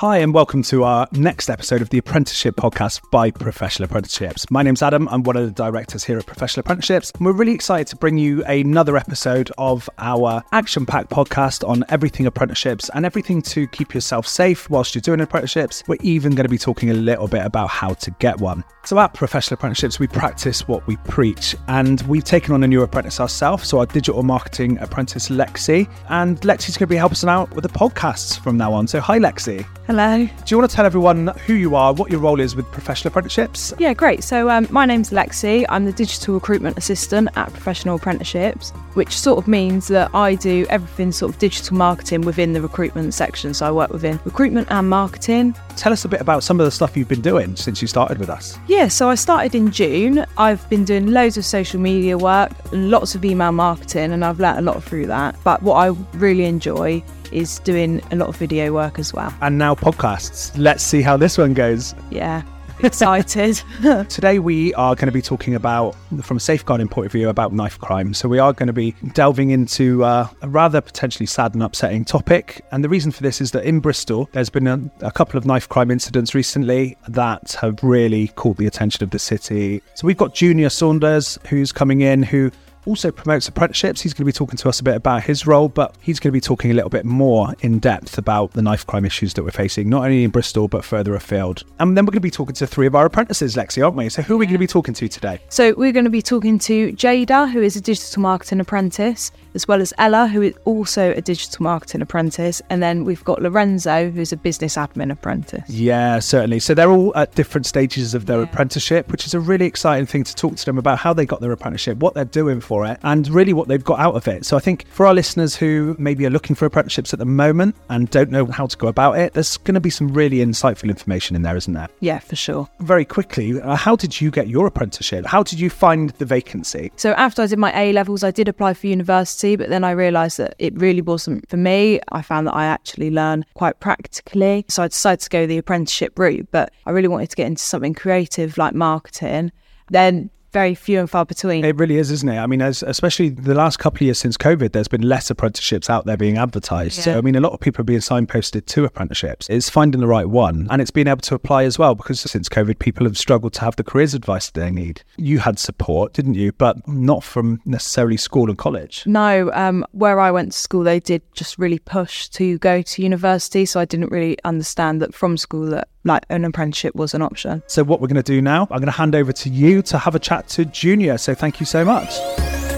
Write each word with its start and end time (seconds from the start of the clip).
Hi, 0.00 0.16
and 0.16 0.32
welcome 0.32 0.62
to 0.62 0.84
our 0.84 1.06
next 1.12 1.50
episode 1.50 1.82
of 1.82 1.90
the 1.90 1.98
Apprenticeship 1.98 2.56
Podcast 2.56 3.02
by 3.10 3.30
Professional 3.30 3.84
Apprenticeships. 3.84 4.50
My 4.50 4.62
name's 4.62 4.80
Adam. 4.80 5.06
I'm 5.10 5.22
one 5.24 5.36
of 5.36 5.44
the 5.44 5.50
directors 5.50 6.04
here 6.04 6.18
at 6.18 6.24
Professional 6.24 6.62
Apprenticeships. 6.62 7.10
And 7.10 7.26
we're 7.26 7.34
really 7.34 7.52
excited 7.52 7.86
to 7.88 7.96
bring 7.96 8.16
you 8.16 8.42
another 8.46 8.96
episode 8.96 9.50
of 9.58 9.90
our 9.98 10.42
action 10.52 10.86
packed 10.86 11.10
podcast 11.10 11.68
on 11.68 11.84
everything 11.90 12.24
apprenticeships 12.24 12.88
and 12.94 13.04
everything 13.04 13.42
to 13.42 13.66
keep 13.66 13.92
yourself 13.92 14.26
safe 14.26 14.70
whilst 14.70 14.94
you're 14.94 15.02
doing 15.02 15.20
apprenticeships. 15.20 15.82
We're 15.86 15.98
even 16.00 16.34
going 16.34 16.46
to 16.46 16.48
be 16.48 16.56
talking 16.56 16.88
a 16.88 16.94
little 16.94 17.28
bit 17.28 17.44
about 17.44 17.68
how 17.68 17.92
to 17.92 18.10
get 18.12 18.40
one. 18.40 18.64
So, 18.86 18.98
at 18.98 19.12
Professional 19.12 19.56
Apprenticeships, 19.56 19.98
we 19.98 20.06
practice 20.06 20.66
what 20.66 20.86
we 20.86 20.96
preach, 20.96 21.54
and 21.68 22.00
we've 22.02 22.24
taken 22.24 22.54
on 22.54 22.64
a 22.64 22.66
new 22.66 22.80
apprentice 22.80 23.20
ourselves. 23.20 23.68
So, 23.68 23.78
our 23.78 23.84
digital 23.84 24.22
marketing 24.22 24.78
apprentice, 24.78 25.28
Lexi, 25.28 25.86
and 26.08 26.40
Lexi's 26.40 26.78
going 26.78 26.86
to 26.86 26.94
be 26.94 26.96
helping 26.96 27.16
us 27.16 27.24
out 27.24 27.52
with 27.54 27.62
the 27.62 27.68
podcasts 27.68 28.40
from 28.40 28.56
now 28.56 28.72
on. 28.72 28.86
So, 28.86 28.98
hi, 28.98 29.18
Lexi. 29.18 29.66
Hello. 29.90 30.24
Do 30.24 30.30
you 30.46 30.56
want 30.56 30.70
to 30.70 30.76
tell 30.76 30.86
everyone 30.86 31.26
who 31.46 31.54
you 31.54 31.74
are, 31.74 31.92
what 31.92 32.12
your 32.12 32.20
role 32.20 32.38
is 32.38 32.54
with 32.54 32.64
Professional 32.70 33.08
Apprenticeships? 33.08 33.74
Yeah, 33.76 33.92
great. 33.92 34.22
So, 34.22 34.48
um, 34.48 34.68
my 34.70 34.86
name's 34.86 35.10
Lexi. 35.10 35.66
I'm 35.68 35.84
the 35.84 35.90
digital 35.90 36.34
recruitment 36.34 36.78
assistant 36.78 37.28
at 37.34 37.52
Professional 37.52 37.96
Apprenticeships, 37.96 38.70
which 38.94 39.18
sort 39.18 39.38
of 39.38 39.48
means 39.48 39.88
that 39.88 40.14
I 40.14 40.36
do 40.36 40.64
everything 40.70 41.10
sort 41.10 41.32
of 41.32 41.40
digital 41.40 41.76
marketing 41.76 42.20
within 42.20 42.52
the 42.52 42.62
recruitment 42.62 43.14
section. 43.14 43.52
So, 43.52 43.66
I 43.66 43.72
work 43.72 43.90
within 43.90 44.20
recruitment 44.24 44.68
and 44.70 44.88
marketing. 44.88 45.56
Tell 45.74 45.92
us 45.92 46.04
a 46.04 46.08
bit 46.08 46.20
about 46.20 46.44
some 46.44 46.60
of 46.60 46.66
the 46.66 46.70
stuff 46.70 46.96
you've 46.96 47.08
been 47.08 47.20
doing 47.20 47.56
since 47.56 47.82
you 47.82 47.88
started 47.88 48.18
with 48.18 48.30
us. 48.30 48.60
Yeah, 48.68 48.86
so 48.86 49.08
I 49.08 49.16
started 49.16 49.56
in 49.56 49.72
June. 49.72 50.24
I've 50.38 50.70
been 50.70 50.84
doing 50.84 51.08
loads 51.08 51.36
of 51.36 51.44
social 51.44 51.80
media 51.80 52.16
work 52.16 52.52
and 52.70 52.92
lots 52.92 53.16
of 53.16 53.24
email 53.24 53.50
marketing, 53.50 54.12
and 54.12 54.24
I've 54.24 54.38
learnt 54.38 54.60
a 54.60 54.62
lot 54.62 54.84
through 54.84 55.06
that. 55.06 55.34
But 55.42 55.64
what 55.64 55.74
I 55.74 55.88
really 56.12 56.44
enjoy 56.44 57.02
is 57.32 57.58
doing 57.60 58.02
a 58.10 58.16
lot 58.16 58.28
of 58.28 58.36
video 58.36 58.72
work 58.72 58.98
as 58.98 59.12
well. 59.12 59.34
And 59.40 59.58
now 59.58 59.74
podcasts. 59.74 60.52
Let's 60.56 60.82
see 60.82 61.02
how 61.02 61.16
this 61.16 61.38
one 61.38 61.54
goes. 61.54 61.94
Yeah, 62.10 62.42
excited. 62.82 63.62
Today 64.08 64.38
we 64.38 64.72
are 64.74 64.94
going 64.94 65.06
to 65.06 65.12
be 65.12 65.22
talking 65.22 65.54
about, 65.54 65.94
from 66.22 66.36
a 66.36 66.40
safeguarding 66.40 66.88
point 66.88 67.06
of 67.06 67.12
view, 67.12 67.28
about 67.28 67.52
knife 67.52 67.78
crime. 67.78 68.14
So 68.14 68.28
we 68.28 68.38
are 68.38 68.52
going 68.52 68.68
to 68.68 68.72
be 68.72 68.92
delving 69.12 69.50
into 69.50 70.04
uh, 70.04 70.28
a 70.42 70.48
rather 70.48 70.80
potentially 70.80 71.26
sad 71.26 71.54
and 71.54 71.62
upsetting 71.62 72.04
topic. 72.04 72.64
And 72.72 72.82
the 72.82 72.88
reason 72.88 73.12
for 73.12 73.22
this 73.22 73.40
is 73.40 73.50
that 73.52 73.64
in 73.64 73.80
Bristol, 73.80 74.28
there's 74.32 74.50
been 74.50 74.66
a, 74.66 74.80
a 75.00 75.12
couple 75.12 75.38
of 75.38 75.46
knife 75.46 75.68
crime 75.68 75.90
incidents 75.90 76.34
recently 76.34 76.96
that 77.08 77.56
have 77.60 77.82
really 77.82 78.28
caught 78.28 78.56
the 78.56 78.66
attention 78.66 79.04
of 79.04 79.10
the 79.10 79.18
city. 79.18 79.82
So 79.94 80.06
we've 80.06 80.16
got 80.16 80.34
Junior 80.34 80.70
Saunders, 80.70 81.38
who's 81.48 81.72
coming 81.72 82.00
in, 82.00 82.22
who 82.22 82.50
also 82.86 83.10
promotes 83.10 83.48
apprenticeships. 83.48 84.00
He's 84.00 84.12
going 84.12 84.24
to 84.24 84.26
be 84.26 84.32
talking 84.32 84.56
to 84.56 84.68
us 84.68 84.80
a 84.80 84.82
bit 84.82 84.96
about 84.96 85.24
his 85.24 85.46
role, 85.46 85.68
but 85.68 85.94
he's 86.00 86.18
going 86.18 86.30
to 86.30 86.32
be 86.32 86.40
talking 86.40 86.70
a 86.70 86.74
little 86.74 86.90
bit 86.90 87.04
more 87.04 87.54
in 87.60 87.78
depth 87.78 88.18
about 88.18 88.52
the 88.52 88.62
knife 88.62 88.86
crime 88.86 89.04
issues 89.04 89.34
that 89.34 89.42
we're 89.42 89.50
facing, 89.50 89.88
not 89.88 90.04
only 90.04 90.24
in 90.24 90.30
Bristol, 90.30 90.68
but 90.68 90.84
further 90.84 91.14
afield. 91.14 91.64
And 91.78 91.96
then 91.96 92.04
we're 92.04 92.12
going 92.12 92.18
to 92.18 92.20
be 92.20 92.30
talking 92.30 92.54
to 92.54 92.66
three 92.66 92.86
of 92.86 92.94
our 92.94 93.06
apprentices, 93.06 93.56
Lexi, 93.56 93.84
aren't 93.84 93.96
we? 93.96 94.08
So 94.08 94.22
who 94.22 94.34
are 94.34 94.38
we 94.38 94.46
going 94.46 94.54
to 94.54 94.58
be 94.58 94.66
talking 94.66 94.94
to 94.94 95.08
today? 95.08 95.40
So 95.48 95.74
we're 95.76 95.92
going 95.92 96.04
to 96.04 96.10
be 96.10 96.22
talking 96.22 96.58
to 96.60 96.92
Jada, 96.92 97.50
who 97.50 97.62
is 97.62 97.76
a 97.76 97.80
digital 97.80 98.22
marketing 98.22 98.60
apprentice, 98.60 99.32
as 99.54 99.66
well 99.66 99.80
as 99.80 99.92
Ella, 99.98 100.28
who 100.28 100.42
is 100.42 100.54
also 100.64 101.12
a 101.12 101.20
digital 101.20 101.62
marketing 101.62 102.02
apprentice. 102.02 102.62
And 102.70 102.82
then 102.82 103.04
we've 103.04 103.24
got 103.24 103.42
Lorenzo, 103.42 104.10
who's 104.10 104.32
a 104.32 104.36
business 104.36 104.76
admin 104.76 105.10
apprentice. 105.10 105.68
Yeah, 105.68 106.18
certainly. 106.18 106.58
So 106.58 106.74
they're 106.74 106.90
all 106.90 107.14
at 107.16 107.34
different 107.34 107.66
stages 107.66 108.14
of 108.14 108.26
their 108.26 108.42
apprenticeship, 108.42 109.10
which 109.10 109.26
is 109.26 109.34
a 109.34 109.40
really 109.40 109.66
exciting 109.66 110.06
thing 110.06 110.24
to 110.24 110.34
talk 110.34 110.56
to 110.56 110.64
them 110.64 110.78
about 110.78 110.98
how 110.98 111.12
they 111.12 111.26
got 111.26 111.40
their 111.40 111.52
apprenticeship, 111.52 111.98
what 111.98 112.14
they're 112.14 112.24
doing 112.24 112.60
for 112.60 112.86
it, 112.86 112.98
and 113.02 113.28
really 113.28 113.52
what 113.52 113.68
they've 113.68 113.84
got 113.84 113.98
out 113.98 114.14
of 114.14 114.28
it. 114.28 114.44
So 114.44 114.56
I 114.56 114.60
think 114.60 114.86
for 114.88 115.06
our 115.06 115.14
listeners 115.14 115.56
who 115.56 115.96
maybe 115.98 116.26
are 116.26 116.30
looking 116.30 116.56
for 116.56 116.66
apprenticeships 116.66 117.12
at 117.12 117.18
the 117.18 117.24
moment 117.24 117.76
and 117.88 118.08
don't 118.10 118.30
know 118.30 118.46
how 118.46 118.66
to 118.66 118.76
go 118.76 118.88
about 118.88 119.18
it, 119.18 119.32
there's 119.32 119.56
going 119.58 119.74
to 119.74 119.80
be 119.80 119.90
some 119.90 120.08
really 120.08 120.38
insightful 120.38 120.88
information 120.88 121.36
in 121.36 121.42
there, 121.42 121.56
isn't 121.56 121.74
there? 121.74 121.88
Yeah, 122.00 122.18
for 122.18 122.36
sure. 122.36 122.68
Very 122.80 123.04
quickly, 123.04 123.60
uh, 123.60 123.76
how 123.76 123.96
did 123.96 124.20
you 124.20 124.30
get 124.30 124.48
your 124.48 124.66
apprenticeship? 124.66 125.26
How 125.26 125.42
did 125.42 125.60
you 125.60 125.70
find 125.70 126.10
the 126.10 126.24
vacancy? 126.24 126.92
So 126.96 127.12
after 127.12 127.42
I 127.42 127.46
did 127.46 127.58
my 127.58 127.72
A 127.78 127.92
levels, 127.92 128.22
I 128.22 128.30
did 128.30 128.48
apply 128.48 128.74
for 128.74 128.86
university, 128.86 129.39
but 129.42 129.68
then 129.68 129.84
I 129.84 129.90
realised 129.92 130.38
that 130.38 130.54
it 130.58 130.74
really 130.78 131.02
wasn't 131.02 131.48
for 131.48 131.56
me. 131.56 132.00
I 132.10 132.22
found 132.22 132.46
that 132.46 132.54
I 132.54 132.66
actually 132.66 133.10
learn 133.10 133.44
quite 133.54 133.80
practically. 133.80 134.64
So 134.68 134.82
I 134.82 134.88
decided 134.88 135.20
to 135.20 135.30
go 135.30 135.46
the 135.46 135.58
apprenticeship 135.58 136.18
route, 136.18 136.48
but 136.50 136.72
I 136.86 136.90
really 136.90 137.08
wanted 137.08 137.30
to 137.30 137.36
get 137.36 137.46
into 137.46 137.62
something 137.62 137.94
creative 137.94 138.58
like 138.58 138.74
marketing. 138.74 139.52
Then 139.90 140.30
very 140.52 140.74
few 140.74 140.98
and 140.98 141.08
far 141.08 141.24
between. 141.24 141.64
It 141.64 141.76
really 141.76 141.96
is, 141.96 142.10
isn't 142.10 142.28
it? 142.28 142.38
I 142.38 142.46
mean, 142.46 142.60
as, 142.60 142.82
especially 142.82 143.28
the 143.28 143.54
last 143.54 143.78
couple 143.78 143.98
of 143.98 144.02
years 144.02 144.18
since 144.18 144.36
COVID, 144.36 144.72
there's 144.72 144.88
been 144.88 145.02
less 145.02 145.30
apprenticeships 145.30 145.88
out 145.88 146.06
there 146.06 146.16
being 146.16 146.38
advertised. 146.38 146.98
Yeah. 146.98 147.04
So, 147.04 147.18
I 147.18 147.20
mean, 147.20 147.36
a 147.36 147.40
lot 147.40 147.52
of 147.52 147.60
people 147.60 147.82
are 147.82 147.84
being 147.84 148.00
signposted 148.00 148.66
to 148.66 148.84
apprenticeships. 148.84 149.48
It's 149.48 149.70
finding 149.70 150.00
the 150.00 150.06
right 150.06 150.28
one 150.28 150.66
and 150.70 150.82
it's 150.82 150.90
being 150.90 151.06
able 151.06 151.20
to 151.20 151.34
apply 151.34 151.64
as 151.64 151.78
well 151.78 151.94
because 151.94 152.20
since 152.20 152.48
COVID, 152.48 152.78
people 152.78 153.06
have 153.06 153.16
struggled 153.16 153.52
to 153.54 153.60
have 153.60 153.76
the 153.76 153.84
careers 153.84 154.14
advice 154.14 154.50
that 154.50 154.60
they 154.60 154.70
need. 154.70 155.02
You 155.16 155.38
had 155.38 155.58
support, 155.58 156.12
didn't 156.12 156.34
you? 156.34 156.52
But 156.52 156.86
not 156.88 157.22
from 157.22 157.60
necessarily 157.64 158.16
school 158.16 158.48
and 158.48 158.58
college. 158.58 159.04
No, 159.06 159.50
um, 159.52 159.84
where 159.92 160.20
I 160.20 160.30
went 160.30 160.52
to 160.52 160.58
school, 160.58 160.82
they 160.82 161.00
did 161.00 161.22
just 161.32 161.58
really 161.58 161.78
push 161.78 162.28
to 162.30 162.58
go 162.58 162.82
to 162.82 163.02
university. 163.02 163.66
So 163.66 163.80
I 163.80 163.84
didn't 163.84 164.10
really 164.10 164.36
understand 164.44 165.00
that 165.02 165.14
from 165.14 165.36
school 165.36 165.66
that 165.66 165.88
like 166.04 166.24
an 166.28 166.44
apprenticeship 166.44 166.94
was 166.94 167.14
an 167.14 167.22
option. 167.22 167.62
So, 167.66 167.84
what 167.84 168.00
we're 168.00 168.08
going 168.08 168.16
to 168.16 168.22
do 168.22 168.40
now, 168.40 168.62
I'm 168.70 168.78
going 168.78 168.86
to 168.86 168.92
hand 168.92 169.14
over 169.14 169.32
to 169.32 169.48
you 169.50 169.82
to 169.82 169.98
have 169.98 170.14
a 170.14 170.18
chat 170.18 170.48
to 170.50 170.64
Junior. 170.64 171.18
So, 171.18 171.34
thank 171.34 171.60
you 171.60 171.66
so 171.66 171.84
much. 171.84 172.69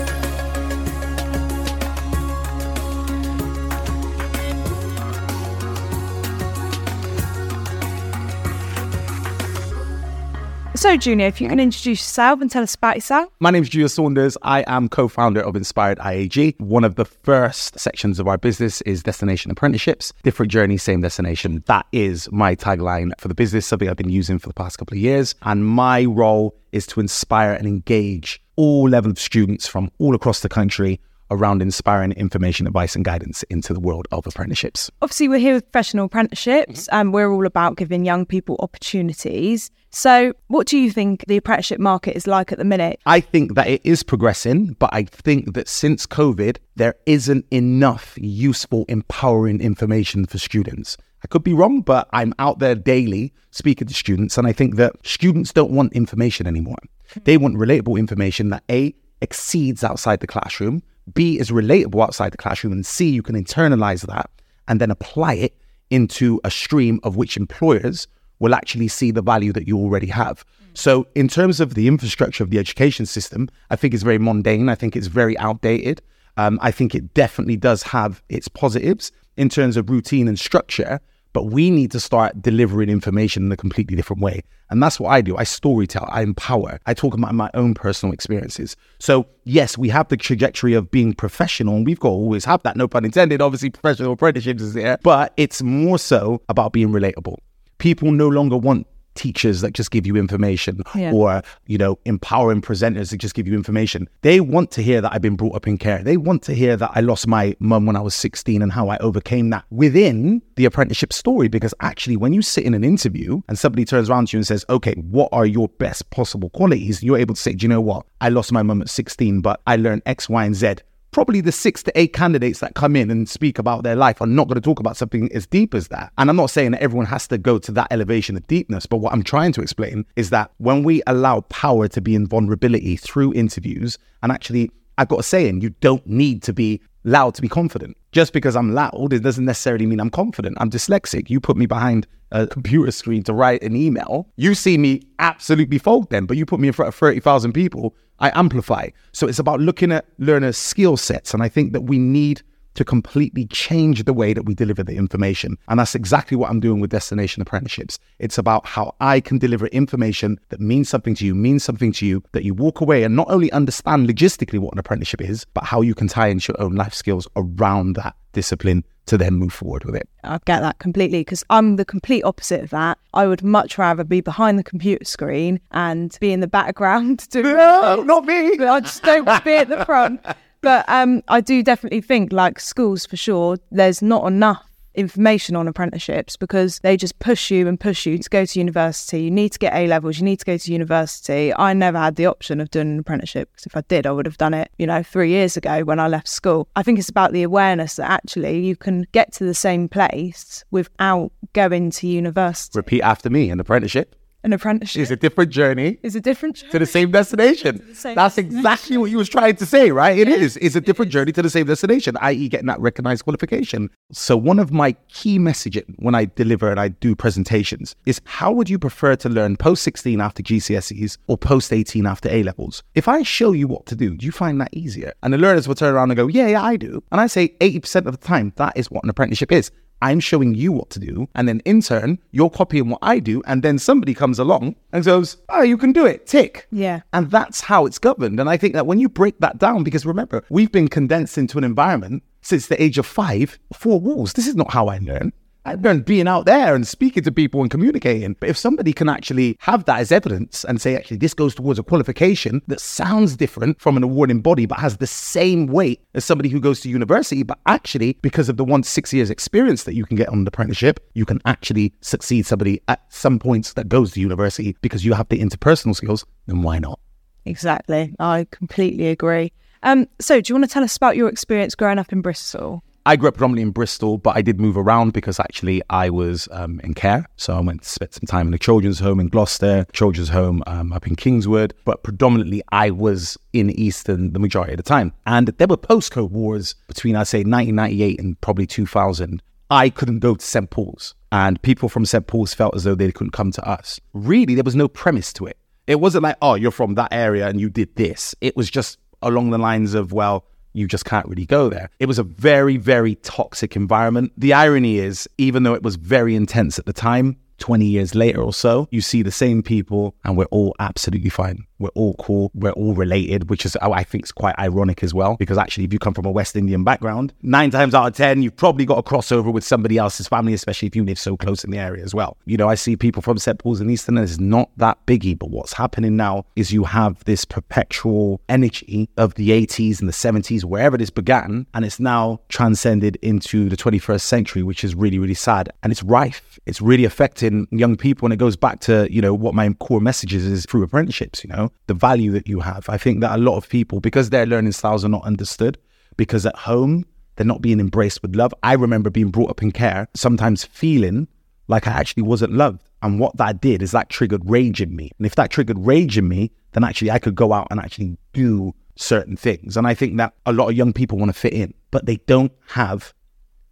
So, 10.82 10.96
Junior, 10.96 11.26
if 11.28 11.40
you 11.40 11.48
can 11.48 11.60
introduce 11.60 12.00
yourself 12.00 12.40
and 12.40 12.50
tell 12.50 12.64
us 12.64 12.74
about 12.74 12.96
yourself. 12.96 13.28
My 13.38 13.52
name 13.52 13.62
is 13.62 13.68
Junior 13.68 13.86
Saunders. 13.86 14.36
I 14.42 14.64
am 14.66 14.88
co-founder 14.88 15.40
of 15.40 15.54
Inspired 15.54 15.98
IAG. 15.98 16.58
One 16.58 16.82
of 16.82 16.96
the 16.96 17.04
first 17.04 17.78
sections 17.78 18.18
of 18.18 18.26
our 18.26 18.36
business 18.36 18.80
is 18.80 19.04
destination 19.04 19.52
apprenticeships. 19.52 20.12
Different 20.24 20.50
journey, 20.50 20.76
same 20.76 21.00
destination. 21.00 21.62
That 21.66 21.86
is 21.92 22.28
my 22.32 22.56
tagline 22.56 23.12
for 23.20 23.28
the 23.28 23.34
business, 23.34 23.64
something 23.64 23.88
I've 23.88 23.96
been 23.96 24.08
using 24.08 24.40
for 24.40 24.48
the 24.48 24.54
past 24.54 24.76
couple 24.76 24.96
of 24.96 25.00
years. 25.00 25.36
And 25.42 25.64
my 25.64 26.04
role 26.04 26.56
is 26.72 26.88
to 26.88 26.98
inspire 26.98 27.52
and 27.52 27.68
engage 27.68 28.42
all 28.56 28.88
levels 28.88 29.12
of 29.12 29.18
students 29.20 29.68
from 29.68 29.88
all 29.98 30.16
across 30.16 30.40
the 30.40 30.48
country 30.48 30.98
around 31.32 31.62
inspiring 31.62 32.12
information, 32.12 32.66
advice, 32.66 32.94
and 32.94 33.04
guidance 33.04 33.42
into 33.44 33.72
the 33.72 33.80
world 33.80 34.06
of 34.12 34.26
apprenticeships. 34.26 34.90
Obviously, 35.00 35.28
we're 35.28 35.38
here 35.38 35.54
with 35.54 35.64
professional 35.70 36.06
apprenticeships 36.06 36.82
mm-hmm. 36.82 36.96
and 36.96 37.12
we're 37.12 37.32
all 37.32 37.46
about 37.46 37.76
giving 37.76 38.04
young 38.04 38.26
people 38.26 38.56
opportunities. 38.60 39.70
So, 39.90 40.32
what 40.46 40.66
do 40.66 40.78
you 40.78 40.90
think 40.90 41.24
the 41.26 41.36
apprenticeship 41.36 41.80
market 41.80 42.16
is 42.16 42.26
like 42.26 42.52
at 42.52 42.58
the 42.58 42.64
minute? 42.64 43.00
I 43.04 43.20
think 43.20 43.54
that 43.56 43.68
it 43.68 43.80
is 43.84 44.02
progressing, 44.02 44.74
but 44.78 44.90
I 44.92 45.04
think 45.04 45.54
that 45.54 45.68
since 45.68 46.06
COVID, 46.06 46.58
there 46.76 46.94
isn't 47.06 47.44
enough 47.50 48.14
useful, 48.16 48.84
empowering 48.88 49.60
information 49.60 50.26
for 50.26 50.38
students. 50.38 50.96
I 51.24 51.28
could 51.28 51.44
be 51.44 51.52
wrong, 51.52 51.82
but 51.82 52.08
I'm 52.12 52.34
out 52.38 52.58
there 52.58 52.74
daily 52.74 53.32
speaking 53.50 53.86
to 53.86 53.94
students, 53.94 54.38
and 54.38 54.46
I 54.46 54.52
think 54.52 54.76
that 54.76 54.94
students 55.06 55.52
don't 55.52 55.70
want 55.70 55.92
information 55.92 56.46
anymore. 56.46 56.78
Hmm. 57.12 57.20
They 57.24 57.36
want 57.36 57.56
relatable 57.56 57.98
information 57.98 58.50
that 58.50 58.64
A 58.70 58.94
exceeds 59.20 59.84
outside 59.84 60.20
the 60.20 60.26
classroom, 60.26 60.82
B 61.12 61.38
is 61.38 61.50
relatable 61.50 62.02
outside 62.02 62.32
the 62.32 62.36
classroom, 62.38 62.72
and 62.72 62.86
C 62.86 63.08
you 63.08 63.22
can 63.22 63.34
internalize 63.42 64.06
that 64.06 64.30
and 64.68 64.80
then 64.80 64.90
apply 64.90 65.34
it 65.34 65.56
into 65.90 66.40
a 66.44 66.50
stream 66.50 67.00
of 67.02 67.16
which 67.16 67.36
employers 67.36 68.06
will 68.38 68.54
actually 68.54 68.88
see 68.88 69.10
the 69.10 69.22
value 69.22 69.52
that 69.52 69.68
you 69.68 69.78
already 69.78 70.08
have. 70.08 70.44
So, 70.74 71.06
in 71.14 71.28
terms 71.28 71.60
of 71.60 71.74
the 71.74 71.86
infrastructure 71.86 72.42
of 72.42 72.50
the 72.50 72.58
education 72.58 73.06
system, 73.06 73.48
I 73.70 73.76
think 73.76 73.92
it's 73.92 74.02
very 74.02 74.18
mundane. 74.18 74.68
I 74.68 74.74
think 74.74 74.96
it's 74.96 75.06
very 75.06 75.36
outdated. 75.38 76.00
Um, 76.38 76.58
I 76.62 76.70
think 76.70 76.94
it 76.94 77.12
definitely 77.12 77.56
does 77.56 77.82
have 77.82 78.22
its 78.30 78.48
positives 78.48 79.12
in 79.36 79.48
terms 79.48 79.76
of 79.76 79.90
routine 79.90 80.28
and 80.28 80.38
structure, 80.38 81.00
but 81.32 81.44
we 81.44 81.70
need 81.70 81.90
to 81.92 82.00
start 82.00 82.40
delivering 82.40 82.88
information 82.88 83.44
in 83.44 83.52
a 83.52 83.56
completely 83.56 83.96
different 83.96 84.22
way. 84.22 84.42
And 84.70 84.82
that's 84.82 84.98
what 84.98 85.10
I 85.10 85.20
do. 85.20 85.36
I 85.36 85.44
storytell, 85.44 86.08
I 86.10 86.22
empower, 86.22 86.80
I 86.86 86.94
talk 86.94 87.14
about 87.14 87.34
my 87.34 87.50
own 87.54 87.74
personal 87.74 88.12
experiences. 88.12 88.76
So, 88.98 89.26
yes, 89.44 89.76
we 89.76 89.88
have 89.90 90.08
the 90.08 90.16
trajectory 90.16 90.74
of 90.74 90.90
being 90.90 91.12
professional, 91.12 91.76
and 91.76 91.86
we've 91.86 92.00
got 92.00 92.08
to 92.08 92.14
always 92.14 92.44
have 92.46 92.62
that, 92.62 92.76
no 92.76 92.88
pun 92.88 93.04
intended. 93.04 93.42
Obviously, 93.42 93.70
professional 93.70 94.12
apprenticeships 94.12 94.62
is 94.62 94.74
there, 94.74 94.98
but 95.02 95.34
it's 95.36 95.62
more 95.62 95.98
so 95.98 96.40
about 96.48 96.72
being 96.72 96.88
relatable. 96.88 97.36
People 97.78 98.12
no 98.12 98.28
longer 98.28 98.56
want 98.56 98.86
teachers 99.14 99.60
that 99.60 99.72
just 99.72 99.90
give 99.90 100.06
you 100.06 100.16
information 100.16 100.82
Yeah. 100.94 101.12
or 101.12 101.42
you 101.66 101.78
know 101.78 101.98
empowering 102.04 102.60
presenters 102.62 103.10
that 103.10 103.18
just 103.18 103.34
give 103.34 103.46
you 103.46 103.54
information. 103.54 104.08
They 104.22 104.40
want 104.40 104.70
to 104.72 104.82
hear 104.82 105.00
that 105.00 105.12
i've 105.12 105.22
been 105.22 105.36
brought 105.36 105.54
up 105.54 105.66
in 105.66 105.78
care. 105.78 106.02
They 106.02 106.16
want 106.16 106.42
to 106.44 106.54
hear 106.54 106.76
that 106.76 106.90
i 106.94 107.00
lost 107.00 107.26
my 107.26 107.54
mum 107.58 107.86
when 107.86 107.96
i 107.96 108.00
was 108.00 108.14
16 108.14 108.62
and 108.62 108.72
how 108.72 108.88
i 108.88 108.96
overcame 108.98 109.50
that 109.50 109.64
within 109.70 110.42
the 110.56 110.64
apprenticeship 110.64 111.12
story. 111.12 111.48
Because 111.48 111.74
actually 111.80 112.16
when 112.16 112.32
you 112.32 112.42
sit 112.42 112.64
in 112.64 112.74
an 112.74 112.84
interview 112.84 113.40
and 113.48 113.58
somebody 113.58 113.84
turns 113.84 114.08
around 114.10 114.28
to 114.28 114.36
you 114.36 114.38
and 114.38 114.46
says 114.46 114.64
okay 114.68 114.94
what 114.94 115.28
are 115.32 115.46
your 115.46 115.68
best 115.68 116.08
possible 116.10 116.50
qualities? 116.50 117.02
You're 117.02 117.18
able 117.18 117.34
to 117.34 117.40
say 117.40 117.52
do 117.52 117.64
you 117.64 117.68
know 117.68 117.80
what? 117.80 118.06
I 118.20 118.28
lost 118.28 118.52
my 118.52 118.62
mum 118.62 118.82
at 118.82 118.88
16 118.88 119.40
but 119.40 119.60
i 119.66 119.76
learned 119.76 120.02
x 120.06 120.28
y 120.28 120.44
and 120.44 120.54
z 120.54 120.74
probably 121.12 121.40
the 121.40 121.52
six 121.52 121.82
to 121.84 121.98
eight 121.98 122.12
candidates 122.12 122.60
that 122.60 122.74
come 122.74 122.96
in 122.96 123.10
and 123.10 123.28
speak 123.28 123.58
about 123.58 123.84
their 123.84 123.94
life 123.94 124.20
are 124.20 124.26
not 124.26 124.48
going 124.48 124.56
to 124.56 124.60
talk 124.60 124.80
about 124.80 124.96
something 124.96 125.30
as 125.32 125.46
deep 125.46 125.74
as 125.74 125.88
that. 125.88 126.12
And 126.18 126.28
I'm 126.28 126.36
not 126.36 126.50
saying 126.50 126.72
that 126.72 126.82
everyone 126.82 127.06
has 127.06 127.28
to 127.28 127.38
go 127.38 127.58
to 127.58 127.72
that 127.72 127.88
elevation 127.90 128.36
of 128.36 128.46
deepness, 128.48 128.86
but 128.86 128.96
what 128.96 129.12
I'm 129.12 129.22
trying 129.22 129.52
to 129.52 129.62
explain 129.62 130.04
is 130.16 130.30
that 130.30 130.50
when 130.58 130.82
we 130.82 131.02
allow 131.06 131.42
power 131.42 131.86
to 131.88 132.00
be 132.00 132.14
in 132.14 132.26
vulnerability 132.26 132.96
through 132.96 133.34
interviews, 133.34 133.98
and 134.22 134.32
actually, 134.32 134.70
I've 135.02 135.08
got 135.08 135.18
a 135.18 135.24
saying, 135.24 135.62
you 135.62 135.70
don't 135.80 136.06
need 136.06 136.44
to 136.44 136.52
be 136.52 136.80
loud 137.02 137.34
to 137.34 137.42
be 137.42 137.48
confident. 137.48 137.96
Just 138.12 138.32
because 138.32 138.54
I'm 138.54 138.72
loud, 138.72 139.12
it 139.12 139.18
doesn't 139.18 139.44
necessarily 139.44 139.84
mean 139.84 139.98
I'm 139.98 140.10
confident. 140.10 140.56
I'm 140.60 140.70
dyslexic. 140.70 141.28
You 141.28 141.40
put 141.40 141.56
me 141.56 141.66
behind 141.66 142.06
a 142.30 142.46
computer 142.46 142.92
screen 142.92 143.24
to 143.24 143.32
write 143.32 143.62
an 143.64 143.74
email, 143.76 144.28
you 144.36 144.54
see 144.54 144.78
me 144.78 145.02
absolutely 145.18 145.78
fold 145.78 146.08
then, 146.10 146.24
but 146.24 146.36
you 146.36 146.46
put 146.46 146.60
me 146.60 146.68
in 146.68 146.72
front 146.72 146.88
of 146.88 146.94
30,000 146.94 147.52
people, 147.52 147.94
I 148.20 148.30
amplify. 148.38 148.90
So 149.12 149.26
it's 149.26 149.40
about 149.40 149.60
looking 149.60 149.90
at 149.90 150.06
learners' 150.18 150.56
skill 150.56 150.96
sets. 150.96 151.34
And 151.34 151.42
I 151.42 151.48
think 151.48 151.72
that 151.72 151.82
we 151.82 151.98
need 151.98 152.42
to 152.74 152.84
completely 152.84 153.46
change 153.46 154.04
the 154.04 154.12
way 154.12 154.32
that 154.32 154.44
we 154.44 154.54
deliver 154.54 154.82
the 154.82 154.96
information. 154.96 155.56
And 155.68 155.78
that's 155.78 155.94
exactly 155.94 156.36
what 156.36 156.50
I'm 156.50 156.60
doing 156.60 156.80
with 156.80 156.90
Destination 156.90 157.42
Apprenticeships. 157.42 157.98
It's 158.18 158.38
about 158.38 158.66
how 158.66 158.94
I 159.00 159.20
can 159.20 159.38
deliver 159.38 159.66
information 159.68 160.38
that 160.48 160.60
means 160.60 160.88
something 160.88 161.14
to 161.16 161.26
you, 161.26 161.34
means 161.34 161.64
something 161.64 161.92
to 161.92 162.06
you, 162.06 162.22
that 162.32 162.44
you 162.44 162.54
walk 162.54 162.80
away 162.80 163.04
and 163.04 163.16
not 163.16 163.30
only 163.30 163.52
understand 163.52 164.08
logistically 164.08 164.58
what 164.58 164.72
an 164.72 164.78
apprenticeship 164.78 165.20
is, 165.20 165.44
but 165.54 165.64
how 165.64 165.80
you 165.80 165.94
can 165.94 166.08
tie 166.08 166.28
into 166.28 166.52
your 166.52 166.64
own 166.64 166.74
life 166.74 166.94
skills 166.94 167.28
around 167.36 167.96
that 167.96 168.14
discipline 168.32 168.84
to 169.06 169.18
then 169.18 169.34
move 169.34 169.52
forward 169.52 169.84
with 169.84 169.96
it. 169.96 170.08
I 170.24 170.38
get 170.44 170.60
that 170.60 170.78
completely 170.78 171.20
because 171.20 171.44
I'm 171.50 171.76
the 171.76 171.84
complete 171.84 172.22
opposite 172.22 172.62
of 172.62 172.70
that. 172.70 172.98
I 173.12 173.26
would 173.26 173.42
much 173.42 173.76
rather 173.78 174.04
be 174.04 174.20
behind 174.20 174.58
the 174.58 174.64
computer 174.64 175.04
screen 175.04 175.60
and 175.72 176.16
be 176.20 176.32
in 176.32 176.40
the 176.40 176.48
background. 176.48 177.26
To, 177.32 177.42
no, 177.42 178.02
not 178.02 178.26
me. 178.26 178.58
I 178.58 178.80
just 178.80 179.02
don't 179.02 179.24
want 179.24 179.42
to 179.42 179.44
be 179.44 179.56
at 179.56 179.68
the 179.68 179.86
front. 179.86 180.20
But 180.62 180.88
um, 180.88 181.22
I 181.28 181.40
do 181.40 181.62
definitely 181.62 182.00
think, 182.00 182.32
like 182.32 182.60
schools 182.60 183.04
for 183.04 183.16
sure, 183.16 183.58
there's 183.70 184.00
not 184.00 184.26
enough 184.26 184.64
information 184.94 185.56
on 185.56 185.66
apprenticeships 185.66 186.36
because 186.36 186.78
they 186.80 186.96
just 186.96 187.18
push 187.18 187.50
you 187.50 187.66
and 187.66 187.80
push 187.80 188.06
you 188.06 188.18
to 188.18 188.30
go 188.30 188.44
to 188.44 188.58
university. 188.58 189.22
You 189.22 189.30
need 189.30 189.50
to 189.52 189.58
get 189.58 189.74
A 189.74 189.86
levels, 189.86 190.18
you 190.18 190.24
need 190.24 190.38
to 190.38 190.44
go 190.44 190.56
to 190.56 190.72
university. 190.72 191.52
I 191.54 191.72
never 191.72 191.98
had 191.98 192.16
the 192.16 192.26
option 192.26 192.60
of 192.60 192.70
doing 192.70 192.92
an 192.92 192.98
apprenticeship 192.98 193.50
because 193.50 193.66
if 193.66 193.76
I 193.76 193.80
did, 193.82 194.06
I 194.06 194.12
would 194.12 194.26
have 194.26 194.38
done 194.38 194.54
it, 194.54 194.70
you 194.78 194.86
know, 194.86 195.02
three 195.02 195.30
years 195.30 195.56
ago 195.56 195.82
when 195.82 195.98
I 195.98 196.08
left 196.08 196.28
school. 196.28 196.68
I 196.76 196.82
think 196.82 196.98
it's 196.98 197.08
about 197.08 197.32
the 197.32 197.42
awareness 197.42 197.96
that 197.96 198.10
actually 198.10 198.60
you 198.60 198.76
can 198.76 199.06
get 199.12 199.32
to 199.34 199.44
the 199.44 199.54
same 199.54 199.88
place 199.88 200.64
without 200.70 201.32
going 201.54 201.90
to 201.92 202.06
university. 202.06 202.76
Repeat 202.76 203.02
after 203.02 203.30
me 203.30 203.50
an 203.50 203.60
apprenticeship 203.60 204.14
an 204.44 204.52
apprenticeship 204.52 205.00
is 205.02 205.10
a 205.10 205.16
different 205.16 205.50
journey 205.50 205.98
It's 206.02 206.14
a 206.14 206.20
different 206.20 206.56
journey. 206.56 206.72
to 206.72 206.78
the 206.80 206.86
same 206.86 207.10
destination. 207.12 207.82
the 207.88 207.94
same 207.94 208.14
That's 208.14 208.34
destination. 208.36 208.58
exactly 208.58 208.96
what 208.98 209.10
you 209.10 209.18
was 209.18 209.28
trying 209.28 209.56
to 209.56 209.66
say, 209.66 209.90
right? 209.92 210.18
It 210.18 210.28
is. 210.28 210.56
It's 210.58 210.74
a 210.74 210.80
different 210.80 211.12
journey 211.12 211.32
to 211.32 211.42
the 211.42 211.50
same 211.50 211.66
destination, 211.66 212.16
i.e., 212.20 212.48
getting 212.48 212.66
that 212.66 212.80
recognized 212.80 213.24
qualification. 213.24 213.90
So 214.12 214.36
one 214.36 214.58
of 214.58 214.72
my 214.72 214.92
key 215.08 215.38
messaging 215.38 215.94
when 215.98 216.14
I 216.14 216.24
deliver 216.24 216.70
and 216.70 216.80
I 216.80 216.88
do 216.88 217.14
presentations 217.14 217.94
is 218.06 218.20
how 218.24 218.50
would 218.52 218.68
you 218.68 218.78
prefer 218.78 219.16
to 219.16 219.28
learn 219.28 219.56
post 219.56 219.82
16 219.84 220.20
after 220.20 220.42
GCSEs 220.42 221.18
or 221.28 221.38
post 221.38 221.72
18 221.72 222.06
after 222.06 222.28
A 222.28 222.42
levels? 222.42 222.82
If 222.94 223.08
I 223.08 223.22
show 223.22 223.52
you 223.52 223.68
what 223.68 223.86
to 223.86 223.94
do, 223.94 224.16
do 224.16 224.26
you 224.26 224.32
find 224.32 224.60
that 224.60 224.70
easier? 224.72 225.12
And 225.22 225.32
the 225.32 225.38
learners 225.38 225.68
will 225.68 225.74
turn 225.76 225.94
around 225.94 226.10
and 226.10 226.16
go, 226.16 226.26
yeah, 226.26 226.48
yeah, 226.48 226.62
I 226.62 226.76
do. 226.76 227.02
And 227.12 227.20
I 227.20 227.26
say 227.28 227.50
80% 227.60 228.06
of 228.06 228.18
the 228.18 228.26
time, 228.26 228.52
that 228.56 228.72
is 228.76 228.90
what 228.90 229.04
an 229.04 229.10
apprenticeship 229.10 229.52
is. 229.52 229.70
I'm 230.02 230.20
showing 230.20 230.54
you 230.54 230.72
what 230.72 230.90
to 230.90 230.98
do. 230.98 231.28
And 231.34 231.48
then 231.48 231.60
in 231.64 231.80
turn, 231.80 232.18
you're 232.32 232.50
copying 232.50 232.90
what 232.90 232.98
I 233.02 233.20
do. 233.20 233.42
And 233.46 233.62
then 233.62 233.78
somebody 233.78 234.12
comes 234.12 234.38
along 234.38 234.76
and 234.92 235.04
goes, 235.04 235.38
Oh, 235.48 235.62
you 235.62 235.78
can 235.78 235.92
do 235.92 236.04
it. 236.04 236.26
Tick. 236.26 236.66
Yeah. 236.70 237.00
And 237.12 237.30
that's 237.30 237.62
how 237.62 237.86
it's 237.86 237.98
governed. 237.98 238.40
And 238.40 238.50
I 238.50 238.56
think 238.56 238.74
that 238.74 238.86
when 238.86 238.98
you 238.98 239.08
break 239.08 239.38
that 239.38 239.58
down, 239.58 239.84
because 239.84 240.04
remember, 240.04 240.44
we've 240.50 240.72
been 240.72 240.88
condensed 240.88 241.38
into 241.38 241.56
an 241.56 241.64
environment 241.64 242.22
since 242.42 242.66
the 242.66 242.82
age 242.82 242.98
of 242.98 243.06
five, 243.06 243.58
four 243.72 244.00
walls. 244.00 244.32
This 244.32 244.48
is 244.48 244.56
not 244.56 244.72
how 244.72 244.88
I 244.88 244.98
learn. 244.98 245.32
Learned 245.64 246.04
being 246.04 246.26
out 246.26 246.44
there 246.44 246.74
and 246.74 246.86
speaking 246.86 247.22
to 247.22 247.30
people 247.30 247.60
and 247.60 247.70
communicating. 247.70 248.34
But 248.40 248.48
if 248.48 248.56
somebody 248.56 248.92
can 248.92 249.08
actually 249.08 249.56
have 249.60 249.84
that 249.84 250.00
as 250.00 250.10
evidence 250.10 250.64
and 250.64 250.80
say, 250.80 250.96
actually, 250.96 251.18
this 251.18 251.34
goes 251.34 251.54
towards 251.54 251.78
a 251.78 251.84
qualification 251.84 252.62
that 252.66 252.80
sounds 252.80 253.36
different 253.36 253.80
from 253.80 253.96
an 253.96 254.02
awarding 254.02 254.40
body, 254.40 254.66
but 254.66 254.80
has 254.80 254.96
the 254.96 255.06
same 255.06 255.68
weight 255.68 256.00
as 256.14 256.24
somebody 256.24 256.48
who 256.48 256.60
goes 256.60 256.80
to 256.80 256.88
university, 256.88 257.44
but 257.44 257.60
actually, 257.66 258.18
because 258.22 258.48
of 258.48 258.56
the 258.56 258.64
one 258.64 258.82
six 258.82 259.12
years 259.12 259.30
experience 259.30 259.84
that 259.84 259.94
you 259.94 260.04
can 260.04 260.16
get 260.16 260.28
on 260.28 260.44
the 260.44 260.48
apprenticeship, 260.48 260.98
you 261.14 261.24
can 261.24 261.40
actually 261.44 261.94
succeed 262.00 262.44
somebody 262.44 262.80
at 262.88 263.00
some 263.08 263.38
points 263.38 263.74
that 263.74 263.88
goes 263.88 264.12
to 264.12 264.20
university 264.20 264.76
because 264.82 265.04
you 265.04 265.14
have 265.14 265.28
the 265.28 265.38
interpersonal 265.38 265.94
skills, 265.94 266.24
then 266.46 266.62
why 266.62 266.80
not? 266.80 266.98
Exactly. 267.44 268.14
I 268.18 268.46
completely 268.50 269.08
agree. 269.08 269.52
Um, 269.84 270.08
so, 270.20 270.40
do 270.40 270.50
you 270.50 270.54
want 270.56 270.68
to 270.68 270.72
tell 270.72 270.84
us 270.84 270.96
about 270.96 271.16
your 271.16 271.28
experience 271.28 271.74
growing 271.74 271.98
up 271.98 272.12
in 272.12 272.20
Bristol? 272.20 272.84
I 273.04 273.16
grew 273.16 273.28
up 273.28 273.34
predominantly 273.34 273.62
in 273.62 273.70
Bristol, 273.70 274.16
but 274.16 274.36
I 274.36 274.42
did 274.42 274.60
move 274.60 274.76
around 274.76 275.12
because 275.12 275.40
actually 275.40 275.82
I 275.90 276.08
was 276.08 276.48
um, 276.52 276.80
in 276.84 276.94
care. 276.94 277.26
So 277.36 277.56
I 277.56 277.60
went 277.60 277.82
to 277.82 277.88
spend 277.88 278.12
some 278.14 278.26
time 278.26 278.46
in 278.46 278.54
a 278.54 278.58
children's 278.58 279.00
home 279.00 279.18
in 279.18 279.28
Gloucester, 279.28 279.86
children's 279.92 280.28
home 280.28 280.62
um, 280.68 280.92
up 280.92 281.06
in 281.08 281.16
Kingswood, 281.16 281.74
but 281.84 282.04
predominantly 282.04 282.62
I 282.70 282.90
was 282.90 283.36
in 283.52 283.70
Easton 283.70 284.32
the 284.32 284.38
majority 284.38 284.74
of 284.74 284.76
the 284.76 284.84
time. 284.84 285.12
And 285.26 285.48
there 285.48 285.66
were 285.66 285.76
postcode 285.76 286.30
wars 286.30 286.76
between, 286.86 287.16
I'd 287.16 287.26
say, 287.26 287.38
1998 287.38 288.20
and 288.20 288.40
probably 288.40 288.66
2000. 288.66 289.42
I 289.68 289.88
couldn't 289.88 290.20
go 290.20 290.34
to 290.34 290.44
St. 290.44 290.70
Paul's, 290.70 291.14
and 291.32 291.60
people 291.62 291.88
from 291.88 292.04
St. 292.04 292.26
Paul's 292.26 292.54
felt 292.54 292.76
as 292.76 292.84
though 292.84 292.94
they 292.94 293.10
couldn't 293.10 293.32
come 293.32 293.50
to 293.52 293.68
us. 293.68 293.98
Really, 294.12 294.54
there 294.54 294.62
was 294.62 294.76
no 294.76 294.86
premise 294.86 295.32
to 295.34 295.46
it. 295.46 295.56
It 295.86 295.98
wasn't 295.98 296.22
like, 296.22 296.36
oh, 296.40 296.54
you're 296.54 296.70
from 296.70 296.94
that 296.94 297.12
area 297.12 297.48
and 297.48 297.60
you 297.60 297.68
did 297.68 297.96
this. 297.96 298.34
It 298.40 298.56
was 298.56 298.70
just 298.70 298.98
along 299.22 299.50
the 299.50 299.58
lines 299.58 299.94
of, 299.94 300.12
well, 300.12 300.44
you 300.72 300.86
just 300.86 301.04
can't 301.04 301.26
really 301.26 301.46
go 301.46 301.68
there. 301.68 301.90
It 301.98 302.06
was 302.06 302.18
a 302.18 302.22
very, 302.22 302.76
very 302.76 303.16
toxic 303.16 303.76
environment. 303.76 304.32
The 304.36 304.52
irony 304.52 304.98
is, 304.98 305.28
even 305.38 305.62
though 305.62 305.74
it 305.74 305.82
was 305.82 305.96
very 305.96 306.34
intense 306.34 306.78
at 306.78 306.86
the 306.86 306.92
time, 306.92 307.36
20 307.62 307.86
years 307.86 308.14
later 308.14 308.42
or 308.42 308.52
so, 308.52 308.88
you 308.90 309.00
see 309.00 309.22
the 309.22 309.30
same 309.30 309.62
people 309.62 310.16
and 310.24 310.36
we're 310.36 310.46
all 310.46 310.74
absolutely 310.80 311.30
fine. 311.30 311.64
We're 311.78 311.88
all 311.90 312.14
cool. 312.14 312.50
We're 312.54 312.72
all 312.72 312.94
related, 312.94 313.50
which 313.50 313.64
is, 313.66 313.76
I 313.76 314.04
think, 314.04 314.24
is 314.24 314.32
quite 314.32 314.54
ironic 314.58 315.02
as 315.02 315.12
well. 315.12 315.36
Because 315.36 315.58
actually, 315.58 315.84
if 315.84 315.92
you 315.92 315.98
come 315.98 316.14
from 316.14 316.26
a 316.26 316.30
West 316.30 316.54
Indian 316.54 316.84
background, 316.84 317.32
nine 317.42 317.72
times 317.72 317.92
out 317.92 318.06
of 318.06 318.14
10, 318.14 318.42
you've 318.42 318.56
probably 318.56 318.84
got 318.84 318.98
a 318.98 319.02
crossover 319.02 319.52
with 319.52 319.64
somebody 319.64 319.98
else's 319.98 320.28
family, 320.28 320.54
especially 320.54 320.86
if 320.86 320.94
you 320.94 321.04
live 321.04 321.18
so 321.18 321.36
close 321.36 321.64
in 321.64 321.72
the 321.72 321.78
area 321.78 322.04
as 322.04 322.14
well. 322.14 322.36
You 322.46 322.56
know, 322.56 322.68
I 322.68 322.76
see 322.76 322.96
people 322.96 323.20
from 323.20 323.36
St. 323.36 323.58
Paul's 323.58 323.80
and 323.80 323.90
Easton, 323.90 324.16
and 324.16 324.28
it's 324.28 324.38
not 324.38 324.70
that 324.76 325.04
biggie. 325.06 325.36
But 325.36 325.50
what's 325.50 325.72
happening 325.72 326.16
now 326.16 326.46
is 326.54 326.72
you 326.72 326.84
have 326.84 327.24
this 327.24 327.44
perpetual 327.44 328.40
energy 328.48 329.08
of 329.16 329.34
the 329.34 329.50
80s 329.50 329.98
and 329.98 330.08
the 330.08 330.12
70s, 330.12 330.62
wherever 330.62 330.96
this 330.96 331.10
began, 331.10 331.66
and 331.74 331.84
it's 331.84 331.98
now 331.98 332.40
transcended 332.48 333.18
into 333.22 333.68
the 333.68 333.76
21st 333.76 334.20
century, 334.20 334.62
which 334.62 334.84
is 334.84 334.94
really, 334.94 335.18
really 335.18 335.34
sad. 335.34 335.68
And 335.82 335.90
it's 335.90 336.04
rife. 336.04 336.60
It's 336.64 336.80
really 336.80 337.04
affecting 337.04 337.51
young 337.70 337.96
people. 337.96 338.26
And 338.26 338.32
it 338.32 338.38
goes 338.38 338.56
back 338.56 338.80
to, 338.80 339.06
you 339.10 339.20
know, 339.20 339.34
what 339.34 339.54
my 339.54 339.72
core 339.74 340.00
message 340.00 340.34
is, 340.34 340.44
is 340.46 340.66
through 340.66 340.82
apprenticeships, 340.82 341.44
you 341.44 341.48
know, 341.48 341.70
the 341.86 341.94
value 341.94 342.30
that 342.32 342.48
you 342.48 342.60
have. 342.60 342.88
I 342.88 342.98
think 342.98 343.20
that 343.20 343.34
a 343.34 343.42
lot 343.42 343.56
of 343.56 343.68
people, 343.68 344.00
because 344.00 344.30
their 344.30 344.46
learning 344.46 344.72
styles 344.72 345.04
are 345.04 345.08
not 345.08 345.24
understood, 345.24 345.78
because 346.16 346.44
at 346.46 346.56
home 346.56 347.04
they're 347.36 347.46
not 347.46 347.62
being 347.62 347.80
embraced 347.80 348.22
with 348.22 348.36
love. 348.36 348.54
I 348.62 348.74
remember 348.74 349.10
being 349.10 349.30
brought 349.30 349.50
up 349.50 349.62
in 349.62 349.72
care, 349.72 350.08
sometimes 350.14 350.64
feeling 350.64 351.28
like 351.68 351.86
I 351.86 351.92
actually 351.92 352.24
wasn't 352.24 352.52
loved. 352.52 352.82
And 353.02 353.18
what 353.18 353.36
that 353.38 353.60
did 353.60 353.82
is 353.82 353.92
that 353.92 354.10
triggered 354.10 354.48
rage 354.48 354.80
in 354.80 354.94
me. 354.94 355.10
And 355.18 355.26
if 355.26 355.34
that 355.36 355.50
triggered 355.50 355.78
rage 355.78 356.18
in 356.18 356.28
me, 356.28 356.52
then 356.72 356.84
actually 356.84 357.10
I 357.10 357.18
could 357.18 357.34
go 357.34 357.52
out 357.52 357.68
and 357.70 357.80
actually 357.80 358.18
do 358.32 358.74
certain 358.96 359.36
things. 359.36 359.76
And 359.76 359.86
I 359.86 359.94
think 359.94 360.18
that 360.18 360.34
a 360.46 360.52
lot 360.52 360.68
of 360.68 360.76
young 360.76 360.92
people 360.92 361.18
want 361.18 361.30
to 361.30 361.38
fit 361.38 361.52
in, 361.52 361.74
but 361.90 362.06
they 362.06 362.16
don't 362.26 362.52
have 362.68 363.14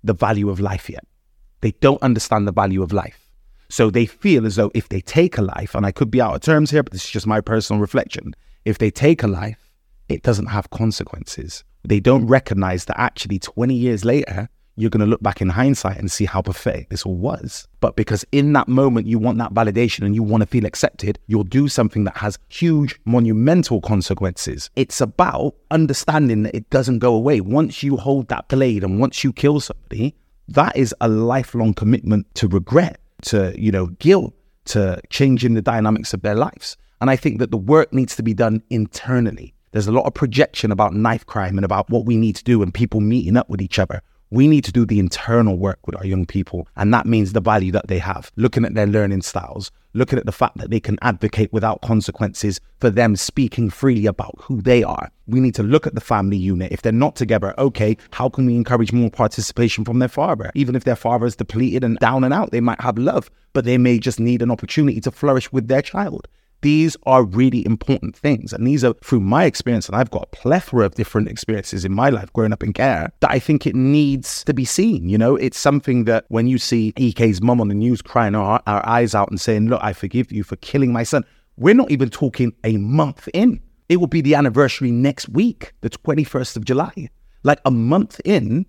the 0.03 0.15
value 0.15 0.49
of 0.49 0.61
life 0.61 0.89
yet. 0.89 1.05
They 1.61 1.73
don't 1.73 2.03
understand 2.03 2.49
the 2.49 2.53
value 2.53 2.83
of 2.83 2.93
life. 2.93 3.29
So 3.71 3.89
they 3.89 4.05
feel 4.05 4.47
as 4.47 4.57
though 4.57 4.71
if 4.75 4.89
they 4.89 5.01
take 5.01 5.39
a 5.39 5.43
life, 5.43 5.75
and 5.75 5.87
I 5.87 5.93
could 5.93 6.11
be 6.11 6.21
out 6.21 6.35
of 6.35 6.41
terms 6.41 6.71
here, 6.71 6.83
but 6.83 6.93
this 6.93 7.05
is 7.05 7.11
just 7.11 7.27
my 7.27 7.41
personal 7.41 7.81
reflection. 7.81 8.35
If 8.65 8.79
they 8.79 8.91
take 8.91 9.23
a 9.23 9.29
life, 9.29 9.71
it 10.09 10.23
doesn't 10.23 10.47
have 10.47 10.71
consequences. 10.71 11.65
They 11.85 12.01
don't 12.01 12.27
recognize 12.27 12.85
that 12.87 13.01
actually 13.01 13.39
20 13.39 13.75
years 13.75 14.05
later, 14.05 14.49
you're 14.77 14.91
going 14.91 15.01
to 15.01 15.07
look 15.07 15.23
back 15.23 15.41
in 15.41 15.51
hindsight 15.51 15.99
and 15.99 16.11
see 16.11 16.25
how 16.25 16.43
pathetic 16.43 16.89
this 16.89 17.05
all 17.05 17.15
was. 17.15 17.69
But 17.81 17.97
because 17.97 18.25
in 18.33 18.53
that 18.55 18.67
moment 18.67 19.07
you 19.07 19.19
want 19.19 19.39
that 19.39 19.55
validation 19.55 20.05
and 20.05 20.15
you 20.15 20.23
want 20.23 20.43
to 20.43 20.47
feel 20.47 20.67
accepted, 20.67 21.19
you'll 21.27 21.45
do 21.45 21.69
something 21.69 22.05
that 22.05 22.17
has 22.17 22.39
huge, 22.49 22.99
monumental 23.05 23.81
consequences. 23.81 24.71
It's 24.77 25.01
about 25.01 25.55
understanding 25.71 26.43
that 26.43 26.57
it 26.57 26.69
doesn't 26.71 26.99
go 26.99 27.15
away. 27.15 27.41
Once 27.41 27.83
you 27.83 27.97
hold 27.97 28.29
that 28.29 28.49
blade 28.49 28.83
and 28.83 28.99
once 28.99 29.23
you 29.23 29.33
kill 29.33 29.61
somebody, 29.61 30.15
that 30.49 30.77
is 30.77 30.95
a 31.01 31.09
lifelong 31.09 31.75
commitment 31.75 32.27
to 32.35 32.49
regret, 32.49 33.00
to, 33.23 33.55
you 33.61 33.71
know, 33.71 33.87
guilt, 33.87 34.35
to 34.67 35.01
changing 35.11 35.55
the 35.55 35.63
dynamics 35.63 36.15
of 36.15 36.23
their 36.23 36.35
lives. 36.35 36.77
And 37.01 37.11
I 37.11 37.17
think 37.17 37.39
that 37.39 37.51
the 37.51 37.57
work 37.57 37.93
needs 37.93 38.15
to 38.17 38.23
be 38.23 38.35
done 38.35 38.63
internally. 38.71 39.55
There's 39.73 39.87
a 39.87 39.93
lot 39.93 40.07
of 40.07 40.15
projection 40.15 40.73
about 40.73 40.95
knife 40.95 41.25
crime 41.27 41.57
and 41.57 41.65
about 41.65 41.89
what 41.89 42.05
we 42.05 42.17
need 42.17 42.37
to 42.37 42.45
do 42.45 42.63
and 42.63 42.75
people 42.75 43.01
meeting 43.01 43.37
up 43.37 43.49
with 43.49 43.63
each 43.63 43.79
other 43.79 44.03
We 44.33 44.47
need 44.47 44.63
to 44.65 44.73
do 44.73 44.87
the 44.87 45.01
internal 45.01 45.59
work 45.59 45.85
with 45.87 45.97
our 45.97 46.07
young 46.07 46.25
people. 46.25 46.69
And 46.77 46.95
that 46.95 47.05
means 47.05 47.33
the 47.33 47.41
value 47.41 47.73
that 47.73 47.89
they 47.89 47.99
have, 47.99 48.31
looking 48.37 48.65
at 48.65 48.75
their 48.75 48.87
learning 48.87 49.23
styles, 49.23 49.73
looking 49.93 50.21
at 50.21 50.27
the 50.27 50.31
fact 50.31 50.59
that 50.59 50.71
they 50.71 50.79
can 50.79 50.99
advocate 51.03 51.53
without 51.53 51.81
consequences 51.83 52.61
for 52.79 52.91
them 52.91 53.17
speaking 53.17 53.71
freely 53.71 54.07
about 54.07 54.37
who 54.39 54.63
they 54.63 54.85
are. 54.85 55.11
We 55.27 55.41
need 55.41 55.57
to 55.57 55.65
look 55.65 55.85
at 55.85 55.97
the 55.97 56.01
family 56.01 56.37
unit. 56.37 56.71
If 56.71 56.83
they're 56.83 56.93
not 56.93 57.17
together, 57.17 57.59
okay, 57.59 57.97
how 58.13 58.29
can 58.29 58.47
we 58.47 58.55
encourage 58.55 58.93
more 58.93 59.11
participation 59.11 59.85
from 59.85 59.99
their 59.99 60.09
father? 60.09 60.53
Even 60.55 60.77
if 60.77 60.85
their 60.85 60.95
father 60.95 61.27
is 61.27 61.35
depleted 61.35 61.83
and 61.83 61.99
down 61.99 62.23
and 62.23 62.33
out, 62.33 62.53
they 62.53 62.61
might 62.61 62.81
have 62.81 62.99
love, 62.99 63.33
but 63.53 63.65
they 63.65 63.79
may 63.79 63.99
just 63.99 64.21
need 64.21 64.43
an 64.43 64.51
opportunity 64.53 65.01
to 65.01 65.11
flourish 65.11 65.51
with 65.51 65.67
their 65.67 65.83
child. 65.83 66.29
These 66.63 66.97
are 67.05 67.25
really 67.25 67.65
important 67.65 68.15
things. 68.15 68.53
And 68.53 68.67
these 68.67 68.85
are 68.85 68.93
through 69.03 69.21
my 69.21 69.45
experience, 69.45 69.89
and 69.89 69.97
I've 69.97 70.11
got 70.11 70.25
a 70.25 70.37
plethora 70.37 70.85
of 70.85 70.95
different 70.95 71.29
experiences 71.29 71.85
in 71.85 71.93
my 71.93 72.11
life 72.11 72.33
growing 72.33 72.53
up 72.53 72.63
in 72.63 72.73
care 72.73 73.11
that 73.21 73.31
I 73.31 73.39
think 73.39 73.67
it 73.67 73.75
needs 73.75 74.45
to 74.45 74.53
be 74.53 74.65
seen. 74.65 75.09
You 75.09 75.17
know, 75.17 75.37
it's 75.37 75.59
something 75.59 76.05
that 76.05 76.27
when 76.29 76.47
you 76.47 76.59
see 76.59 76.93
EK's 76.97 77.41
mum 77.41 77.61
on 77.61 77.69
the 77.69 77.75
news 77.75 78.03
crying 78.03 78.35
our, 78.35 78.63
our 78.67 78.87
eyes 78.87 79.15
out 79.15 79.31
and 79.31 79.41
saying, 79.41 79.69
Look, 79.69 79.83
I 79.83 79.93
forgive 79.93 80.31
you 80.31 80.43
for 80.43 80.57
killing 80.57 80.93
my 80.93 81.03
son, 81.03 81.25
we're 81.57 81.75
not 81.75 81.91
even 81.91 82.11
talking 82.11 82.53
a 82.65 82.77
month 82.77 83.29
in. 83.33 83.61
It 83.89 83.97
will 83.97 84.07
be 84.07 84.21
the 84.21 84.35
anniversary 84.35 84.91
next 84.91 85.29
week, 85.29 85.73
the 85.81 85.91
21st 85.91 86.57
of 86.57 86.65
July. 86.65 87.09
Like 87.43 87.61
a 87.65 87.71
month 87.71 88.21
in, 88.25 88.67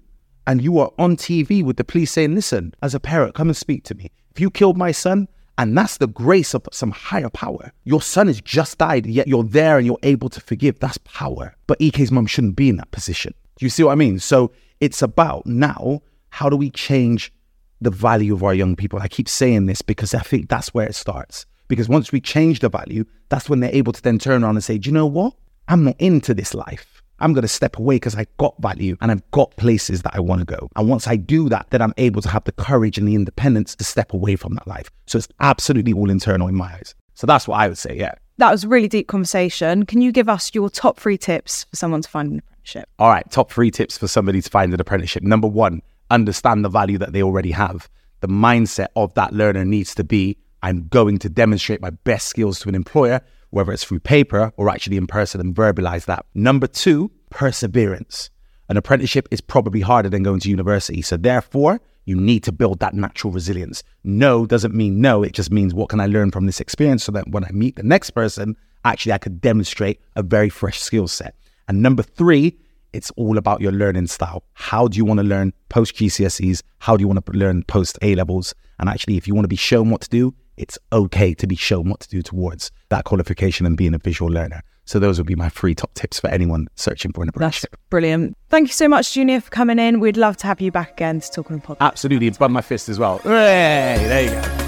and 0.47 0.63
you 0.63 0.79
are 0.79 0.91
on 0.97 1.17
TV 1.17 1.63
with 1.63 1.77
the 1.77 1.83
police 1.83 2.11
saying, 2.11 2.35
Listen, 2.35 2.73
as 2.81 2.95
a 2.95 2.99
parent, 3.01 3.35
come 3.35 3.49
and 3.49 3.57
speak 3.57 3.83
to 3.85 3.95
me. 3.95 4.11
If 4.33 4.39
you 4.39 4.49
killed 4.49 4.77
my 4.77 4.91
son, 4.93 5.27
and 5.61 5.77
that's 5.77 5.97
the 5.97 6.07
grace 6.07 6.55
of 6.55 6.67
some 6.71 6.89
higher 6.89 7.29
power. 7.29 7.71
Your 7.83 8.01
son 8.01 8.25
has 8.25 8.41
just 8.41 8.79
died, 8.79 9.05
yet 9.05 9.27
you're 9.27 9.43
there 9.43 9.77
and 9.77 9.85
you're 9.85 9.99
able 10.01 10.27
to 10.29 10.41
forgive. 10.41 10.79
That's 10.79 10.97
power. 11.03 11.55
But 11.67 11.79
EK's 11.79 12.11
mum 12.11 12.25
shouldn't 12.25 12.55
be 12.55 12.67
in 12.67 12.77
that 12.77 12.89
position. 12.89 13.35
Do 13.57 13.65
you 13.67 13.69
see 13.69 13.83
what 13.83 13.91
I 13.91 13.95
mean? 13.95 14.17
So 14.17 14.51
it's 14.79 15.03
about 15.03 15.45
now, 15.45 16.01
how 16.29 16.49
do 16.49 16.55
we 16.57 16.71
change 16.71 17.31
the 17.79 17.91
value 17.91 18.33
of 18.33 18.41
our 18.41 18.55
young 18.55 18.75
people? 18.75 18.97
I 18.97 19.07
keep 19.07 19.29
saying 19.29 19.67
this 19.67 19.83
because 19.83 20.15
I 20.15 20.21
think 20.21 20.49
that's 20.49 20.73
where 20.73 20.87
it 20.87 20.95
starts. 20.95 21.45
Because 21.67 21.87
once 21.87 22.11
we 22.11 22.19
change 22.19 22.61
the 22.61 22.69
value, 22.69 23.05
that's 23.29 23.47
when 23.47 23.59
they're 23.59 23.75
able 23.75 23.93
to 23.93 24.01
then 24.01 24.17
turn 24.17 24.43
around 24.43 24.55
and 24.55 24.63
say, 24.63 24.79
do 24.79 24.89
you 24.89 24.93
know 24.95 25.05
what? 25.05 25.35
I'm 25.67 25.83
not 25.83 25.95
into 25.99 26.33
this 26.33 26.55
life. 26.55 26.90
I'm 27.21 27.33
going 27.33 27.43
to 27.43 27.47
step 27.47 27.77
away 27.77 27.95
because 27.95 28.15
I 28.15 28.25
got 28.37 28.55
value 28.59 28.97
and 29.01 29.11
I've 29.11 29.29
got 29.31 29.55
places 29.57 30.01
that 30.01 30.15
I 30.15 30.19
want 30.19 30.39
to 30.39 30.45
go. 30.45 30.67
And 30.75 30.89
once 30.89 31.07
I 31.07 31.15
do 31.15 31.49
that, 31.49 31.67
then 31.69 31.81
I'm 31.81 31.93
able 31.97 32.21
to 32.21 32.29
have 32.29 32.43
the 32.43 32.51
courage 32.51 32.97
and 32.97 33.07
the 33.07 33.15
independence 33.15 33.75
to 33.75 33.83
step 33.83 34.13
away 34.13 34.35
from 34.35 34.55
that 34.55 34.67
life. 34.67 34.89
So 35.07 35.17
it's 35.17 35.27
absolutely 35.39 35.93
all 35.93 36.09
internal 36.09 36.47
in 36.47 36.55
my 36.55 36.73
eyes. 36.73 36.95
So 37.13 37.27
that's 37.27 37.47
what 37.47 37.59
I 37.59 37.67
would 37.67 37.77
say. 37.77 37.95
Yeah. 37.95 38.15
That 38.37 38.51
was 38.51 38.63
a 38.63 38.67
really 38.67 38.87
deep 38.87 39.07
conversation. 39.07 39.85
Can 39.85 40.01
you 40.01 40.11
give 40.11 40.27
us 40.27 40.51
your 40.53 40.69
top 40.69 40.99
three 40.99 41.17
tips 41.17 41.65
for 41.65 41.75
someone 41.75 42.01
to 42.01 42.09
find 42.09 42.31
an 42.31 42.39
apprenticeship? 42.39 42.89
All 42.97 43.09
right. 43.09 43.29
Top 43.29 43.51
three 43.51 43.71
tips 43.71 43.97
for 43.97 44.07
somebody 44.07 44.41
to 44.41 44.49
find 44.49 44.73
an 44.73 44.81
apprenticeship. 44.81 45.23
Number 45.23 45.47
one, 45.47 45.81
understand 46.09 46.65
the 46.65 46.69
value 46.69 46.97
that 46.97 47.13
they 47.13 47.21
already 47.21 47.51
have. 47.51 47.89
The 48.21 48.27
mindset 48.27 48.87
of 48.95 49.13
that 49.13 49.33
learner 49.33 49.65
needs 49.65 49.93
to 49.95 50.03
be 50.03 50.37
I'm 50.63 50.87
going 50.87 51.17
to 51.19 51.29
demonstrate 51.29 51.81
my 51.81 51.89
best 51.89 52.27
skills 52.27 52.59
to 52.59 52.69
an 52.69 52.75
employer 52.75 53.21
whether 53.51 53.71
it's 53.71 53.83
through 53.83 53.99
paper 53.99 54.51
or 54.57 54.69
actually 54.69 54.97
in 54.97 55.07
person 55.07 55.39
and 55.39 55.55
verbalize 55.55 56.05
that. 56.05 56.25
Number 56.33 56.67
two, 56.67 57.11
perseverance. 57.29 58.29
An 58.69 58.77
apprenticeship 58.77 59.27
is 59.31 59.41
probably 59.41 59.81
harder 59.81 60.09
than 60.09 60.23
going 60.23 60.39
to 60.39 60.49
university. 60.49 61.01
So 61.01 61.17
therefore, 61.17 61.79
you 62.05 62.15
need 62.15 62.43
to 62.43 62.51
build 62.51 62.79
that 62.79 62.93
natural 62.93 63.31
resilience. 63.31 63.83
No 64.03 64.45
doesn't 64.45 64.73
mean 64.73 65.01
no. 65.01 65.23
It 65.23 65.33
just 65.33 65.51
means 65.51 65.73
what 65.73 65.89
can 65.89 65.99
I 65.99 66.07
learn 66.07 66.31
from 66.31 66.45
this 66.45 66.59
experience 66.59 67.03
so 67.03 67.11
that 67.11 67.27
when 67.29 67.45
I 67.45 67.51
meet 67.51 67.75
the 67.75 67.83
next 67.83 68.11
person, 68.11 68.55
actually 68.85 69.11
I 69.11 69.17
could 69.17 69.41
demonstrate 69.41 69.99
a 70.15 70.23
very 70.23 70.49
fresh 70.49 70.79
skill 70.79 71.07
set. 71.07 71.35
And 71.67 71.81
number 71.81 72.01
three, 72.01 72.57
it's 72.93 73.11
all 73.11 73.37
about 73.37 73.61
your 73.61 73.71
learning 73.71 74.07
style. 74.07 74.43
How 74.53 74.87
do 74.87 74.97
you 74.97 75.05
want 75.05 75.19
to 75.19 75.25
learn 75.25 75.53
post 75.69 75.95
GCSEs? 75.95 76.61
How 76.79 76.97
do 76.97 77.01
you 77.01 77.07
want 77.07 77.25
to 77.25 77.31
learn 77.31 77.63
post 77.63 77.99
A 78.01 78.15
levels? 78.15 78.53
And 78.79 78.89
actually, 78.89 79.17
if 79.17 79.27
you 79.27 79.35
want 79.35 79.45
to 79.45 79.49
be 79.49 79.55
shown 79.55 79.89
what 79.89 80.01
to 80.01 80.09
do, 80.09 80.33
it's 80.57 80.77
okay 80.91 81.33
to 81.33 81.47
be 81.47 81.55
shown 81.55 81.89
what 81.89 81.99
to 82.01 82.09
do 82.09 82.21
towards 82.21 82.71
that 82.89 83.05
qualification 83.05 83.65
and 83.65 83.77
being 83.77 83.93
a 83.93 83.97
visual 83.97 84.31
learner. 84.31 84.61
So 84.85 84.99
those 84.99 85.17
would 85.17 85.27
be 85.27 85.35
my 85.35 85.49
three 85.49 85.75
top 85.75 85.93
tips 85.93 86.19
for 86.19 86.29
anyone 86.29 86.67
searching 86.75 87.13
for 87.13 87.23
an 87.23 87.29
apprenticeship. 87.29 87.71
That's 87.71 87.81
brilliant. 87.89 88.35
Thank 88.49 88.67
you 88.67 88.73
so 88.73 88.87
much, 88.87 89.13
Junior, 89.13 89.39
for 89.39 89.49
coming 89.49 89.79
in. 89.79 89.99
We'd 89.99 90.17
love 90.17 90.37
to 90.37 90.47
have 90.47 90.59
you 90.59 90.71
back 90.71 90.91
again 90.91 91.21
to 91.21 91.31
talk 91.31 91.51
on 91.51 91.57
the 91.57 91.63
podcast. 91.63 91.77
Absolutely. 91.81 92.27
It's 92.27 92.37
bun 92.37 92.51
my 92.51 92.61
fist 92.61 92.89
as 92.89 92.99
well. 92.99 93.19
Hey, 93.19 93.95
there 93.99 94.23
you 94.23 94.31
go. 94.31 94.60